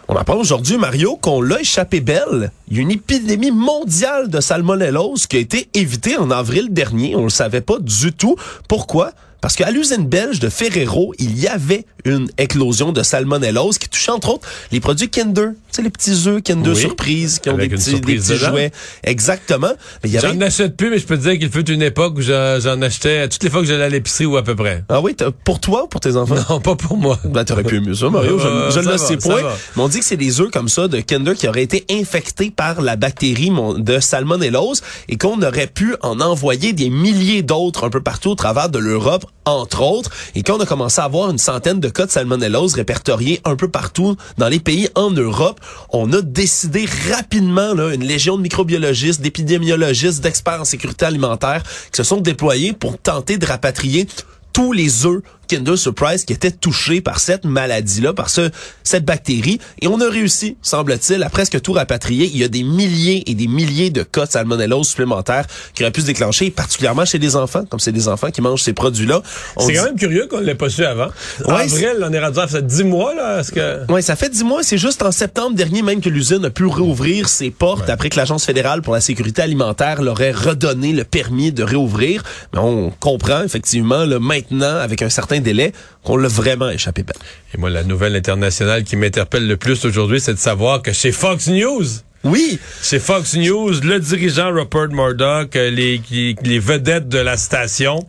On 0.09 0.15
apprend 0.15 0.37
aujourd'hui, 0.37 0.77
Mario, 0.77 1.17
qu'on 1.17 1.43
l'a 1.43 1.61
échappé 1.61 2.01
belle. 2.01 2.53
Il 2.69 2.77
y 2.77 2.79
a 2.79 2.83
une 2.83 2.93
épidémie 2.93 3.51
mondiale 3.51 4.29
de 4.29 4.41
salmonellose 4.41 5.27
qui 5.27 5.37
a 5.37 5.41
été 5.41 5.69
évitée 5.75 6.17
en 6.17 6.31
avril 6.31 6.73
dernier. 6.73 7.17
On 7.17 7.25
le 7.25 7.29
savait 7.29 7.61
pas 7.61 7.79
du 7.81 8.12
tout. 8.12 8.37
Pourquoi? 8.69 9.12
Parce 9.40 9.55
qu'à 9.55 9.70
l'usine 9.70 10.07
belge 10.07 10.40
de 10.40 10.49
Ferrero, 10.49 11.12
il 11.18 11.38
y 11.38 11.46
avait 11.46 11.85
une 12.05 12.29
éclosion 12.38 12.92
de 12.92 13.03
salmonellose 13.03 13.79
qui 13.79 13.88
touchait 13.88 14.12
entre 14.12 14.31
autres 14.31 14.49
les 14.72 14.81
produits 14.81 15.09
Kinder. 15.09 15.51
Tu 15.51 15.77
sais, 15.77 15.83
les 15.83 15.90
petits 15.90 16.29
œufs 16.29 16.42
Kinder 16.42 16.70
Oui, 16.70 16.77
Surprise 16.77 17.38
qui 17.40 17.51
ont 17.51 17.57
des 17.57 17.68
petits, 17.68 18.01
des 18.01 18.16
petits 18.16 18.37
jouets. 18.37 18.72
Exactement. 19.05 19.72
Mais 20.03 20.11
y 20.11 20.18
avait... 20.18 20.29
J'en 20.29 20.40
achète 20.40 20.77
plus, 20.77 20.90
mais 20.90 20.99
je 20.99 21.07
peux 21.07 21.16
te 21.16 21.22
dire 21.22 21.38
qu'il 21.38 21.51
fut 21.51 21.68
une 21.70 21.83
époque 21.83 22.14
où 22.18 22.22
j'en 22.22 22.81
achetais 22.83 23.29
toutes 23.29 23.42
les 23.42 23.51
fois 23.51 23.61
que 23.61 23.66
j'allais 23.66 23.85
à 23.85 23.88
l'épicerie 23.88 24.27
ou 24.27 24.37
à 24.37 24.42
peu 24.42 24.55
près. 24.57 24.85
Ah 24.88 25.01
oui, 25.01 25.14
pour 25.44 25.61
toi 25.61 25.85
ou 25.85 25.87
pour 25.88 26.01
tes 26.01 26.16
enfants? 26.16 26.37
Non, 26.49 26.61
pas 26.61 26.77
pour 26.77 26.96
moi. 26.96 27.18
Ben, 27.25 27.44
t'aurais 27.44 27.64
pu 27.64 27.81
mieux 27.81 27.94
ça, 27.94 28.09
Mario. 28.09 28.38
Je, 28.38 28.46
Euh, 28.46 28.70
je 28.70 28.81
ça 28.81 28.92
le 28.92 28.99
sais 28.99 29.16
point. 29.16 29.42
Mais 29.77 29.83
on 29.83 29.88
dit 29.88 29.99
que 29.99 30.05
c'est 30.05 30.16
des 30.16 30.40
œufs 30.40 30.51
comme 30.51 30.68
ça 30.68 30.88
de 30.88 31.01
Kinder 31.01 31.35
qui 31.35 31.49
auraient 31.49 31.62
été 31.62 31.85
infectés 31.90 32.51
par 32.51 32.81
la 32.81 32.96
bactérie 32.96 33.51
de 33.79 34.01
salmonellose 34.01 34.83
et 35.09 35.16
qu'on 35.16 35.42
aurait 35.42 35.66
pu 35.66 35.94
en 36.03 36.20
envoyer 36.20 36.72
des 36.72 36.88
milliers 36.90 37.42
d'autres 37.42 37.85
un 37.87 37.90
peu 37.90 38.01
partout 38.01 38.31
au 38.31 38.35
travers 38.35 38.68
de 38.68 38.79
l'Europe, 38.79 39.26
entre 39.45 39.83
autres. 39.83 40.11
Et 40.35 40.43
qu'on 40.43 40.59
a 40.59 40.67
commencé 40.67 41.01
à 41.01 41.05
avoir 41.05 41.31
une 41.31 41.39
centaine 41.39 41.81
de 41.81 41.89
cas 41.89 42.07
de 42.07 42.11
salmonellose 42.11 42.75
répertoriés 42.75 43.41
un 43.45 43.57
peu 43.57 43.69
partout 43.69 44.17
dans 44.39 44.49
les 44.49 44.61
pays 44.61 44.89
en 44.95 45.11
Europe, 45.11 45.61
on 45.91 46.12
a 46.12 46.21
décidé 46.23 46.87
rapidement, 47.12 47.75
là, 47.75 47.95
une 47.95 48.05
légion 48.05 48.37
de 48.37 48.43
microbiologistes, 48.43 49.21
d'épidémiologistes, 49.21 50.23
d'experts 50.23 50.61
en 50.61 50.65
sécurité 50.65 51.07
alimentaire 51.07 51.62
qui 51.62 51.97
se 51.97 52.03
sont 52.03 52.21
déployés 52.21 52.73
pour 52.73 52.99
tenter 52.99 53.39
de 53.39 53.47
rapatrier 53.47 54.07
tous 54.53 54.73
les 54.73 55.05
œufs 55.05 55.23
Kinder 55.49 55.77
Surprise 55.77 56.25
qui 56.25 56.33
était 56.33 56.51
touché 56.51 57.01
par 57.01 57.19
cette 57.19 57.45
maladie-là, 57.45 58.13
par 58.13 58.31
ce, 58.31 58.51
cette 58.83 59.05
bactérie. 59.05 59.61
Et 59.81 59.89
on 59.89 60.01
a 60.01 60.09
réussi, 60.09 60.57
semble-t-il, 60.63 61.23
à 61.23 61.31
presque 61.31 61.61
tout 61.61 61.73
rapatrier. 61.73 62.31
Il 62.33 62.39
y 62.39 62.45
a 62.45 62.49
des 62.49 62.63
milliers 62.63 63.29
et 63.31 63.35
des 63.35 63.47
milliers 63.47 63.91
de 63.91 64.03
cas 64.03 64.27
de 64.27 64.31
salmonellose 64.31 64.89
supplémentaires 64.89 65.47
qui 65.75 65.83
auraient 65.83 65.93
pu 65.93 66.01
se 66.01 66.07
déclencher, 66.07 66.51
particulièrement 66.51 67.05
chez 67.05 67.19
les 67.19 67.37
enfants, 67.37 67.65
comme 67.69 67.81
c'est 67.81 67.93
des 67.93 68.09
enfants 68.09 68.31
qui 68.31 68.41
mangent 68.41 68.63
ces 68.63 68.73
produits-là. 68.73 69.23
C'est 69.59 69.75
quand 69.75 69.85
même 69.85 69.97
curieux 69.97 70.27
qu'on 70.27 70.41
ne 70.41 70.45
l'ait 70.45 70.55
pas 70.55 70.69
su 70.69 70.85
avant. 70.85 71.09
Ouais, 71.47 71.65
en 71.65 71.67
vrai, 71.67 71.95
on 72.03 72.13
est 72.13 72.21
rendu 72.21 72.39
à 72.39 72.49
ça 72.49 72.61
10 72.61 72.85
mois, 72.85 73.15
là. 73.15 73.43
Que... 73.43 73.81
Oui, 73.89 74.03
ça 74.03 74.17
fait 74.17 74.29
dix 74.29 74.45
mois. 74.45 74.63
C'est 74.63 74.79
juste 74.79 75.03
en 75.03 75.13
septembre 75.13 75.55
dernier 75.57 75.83
même 75.83 76.01
que 76.01 76.09
l'usine 76.09 76.45
a 76.45 76.51
pu 76.51 76.67
réouvrir 76.67 77.29
ses 77.29 77.51
portes 77.51 77.89
après 77.89 78.09
que 78.09 78.17
l'Agence 78.17 78.45
fédérale 78.45 78.83
pour 78.83 78.95
la 78.95 79.01
sécurité 79.01 79.43
alimentaire 79.43 80.03
leur 80.03 80.21
ait 80.21 80.33
redonné 80.33 80.93
le 80.93 81.05
permis 81.05 81.53
de 81.53 81.63
réouvrir. 81.63 82.23
Mais 82.53 82.61
on 82.61 82.91
comprend 82.91 83.43
effectivement 83.43 84.05
là, 84.05 84.19
maintenant, 84.19 84.77
avec 84.77 85.03
un 85.03 85.09
certain 85.09 85.36
délai, 85.40 85.72
qu'on 86.05 86.16
l'a 86.16 86.29
vraiment 86.29 86.68
échappé 86.70 87.03
belle. 87.03 87.16
Et 87.55 87.59
moi, 87.59 87.70
la 87.70 87.85
nouvelle 87.85 88.16
internationale 88.16 88.85
qui 88.85 88.96
m'interpelle 88.96 89.46
le 89.46 89.57
plus 89.57 89.85
aujourd'hui, 89.85 90.20
c'est 90.20 90.35
de 90.35 90.38
savoir 90.38 90.83
que 90.83 90.92
chez 90.92 91.12
Fox 91.12 91.49
News, 91.49 91.85
Oui, 92.25 92.59
chez 92.83 92.99
Fox 92.99 93.37
News, 93.37 93.81
le 93.83 94.01
dirigeant 94.01 94.53
Rupert 94.53 94.88
Murdoch, 94.90 95.55
euh, 95.55 95.70
les 95.70 96.59
vedettes 96.59 97.09
de 97.09 97.18
la 97.18 97.37
station, 97.37 98.05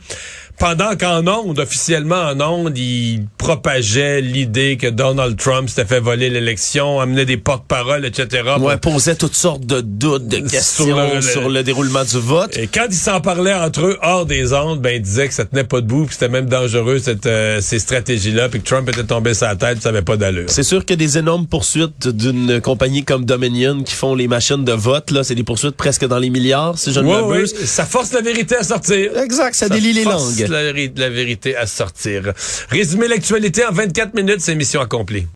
pendant 0.60 0.96
qu'en 0.96 1.26
ondes, 1.28 1.60
officiellement 1.60 2.16
en 2.32 2.42
ondes, 2.42 2.78
il 2.78 3.26
propageait 3.38 4.22
l'idée 4.22 4.78
que 4.78 4.88
Donald 4.88 5.38
Trump 5.38 5.70
s'était 5.70 5.86
fait 5.86 6.00
voler 6.00 6.30
l'élection, 6.30 7.00
amenait 7.00 7.26
des 7.26 7.38
porte-paroles, 7.38 8.06
etc. 8.06 8.44
ouais, 8.60 8.78
posait 8.78 9.16
toutes 9.16 9.36
sortes 9.36 9.66
de 9.66 9.82
doutes, 9.82 10.28
de 10.28 10.38
questions 10.50 10.88
le- 11.14 11.22
sur 11.22 11.48
le- 11.50 11.56
le, 11.56 11.64
déroulement 11.64 12.04
du 12.04 12.18
vote. 12.20 12.58
Et 12.58 12.68
quand 12.68 12.88
ils 12.90 12.96
s'en 12.96 13.22
parlaient 13.22 13.54
entre 13.54 13.82
eux 13.86 13.98
hors 14.02 14.26
des 14.26 14.54
ondes, 14.54 14.82
ben 14.82 14.96
ils 14.96 15.02
disaient 15.02 15.28
que 15.28 15.34
ça 15.34 15.46
tenait 15.46 15.64
pas 15.64 15.82
debout, 15.82 16.06
puis 16.06 16.14
c'était 16.14 16.30
même 16.30 16.48
dangereux 16.48 17.00
cette, 17.00 17.26
euh, 17.28 17.62
ces 17.62 17.80
stratégies-là, 17.80 18.50
puis 18.50 18.60
que 18.62 18.66
Trump 18.68 18.90
était 18.90 19.04
tombé 19.04 19.34
sur 19.34 19.46
la 19.48 19.56
tête, 19.56 19.82
ça 19.82 19.90
avait 19.90 20.02
pas 20.02 20.18
d'allure. 20.18 20.46
C'est 20.48 20.64
sûr 20.64 20.84
que 20.86 20.94
des 20.94 21.18
énormes 21.18 21.46
poursuites 21.48 22.08
d'une 22.08 22.62
compagnie 22.62 23.04
comme 23.04 23.26
Dominion 23.26 23.84
qui 23.84 23.94
font 23.94 24.16
les 24.16 24.28
machines 24.28 24.66
de 24.66 24.74
vote, 24.74 25.12
là, 25.12 25.24
c'est 25.24 25.36
des 25.36 25.44
poursuites 25.44 25.76
presque 25.78 26.06
dans 26.08 26.20
les 26.20 26.30
milliards, 26.30 26.78
si 26.78 26.92
je 26.94 27.00
ne 27.00 27.08
Ouais, 27.08 27.22
m'abuse. 27.22 27.54
ouais, 27.54 27.66
ça 27.66 27.86
force 27.86 28.12
la 28.14 28.22
vérité 28.22 28.56
à 28.56 28.64
sortir. 28.64 29.16
Exact, 29.18 29.54
ça, 29.56 29.68
Ça 29.68 29.70
délie 29.74 29.94
les 29.94 30.04
langues. 30.04 30.47
La, 30.48 30.72
la 30.72 31.10
vérité 31.10 31.56
à 31.56 31.66
sortir. 31.68 32.34
Résumer 32.70 33.08
l'actualité 33.08 33.66
en 33.66 33.72
24 33.72 34.14
minutes, 34.16 34.42
c'est 34.42 34.56
mission 34.56 34.82
accomplie. 34.82 35.28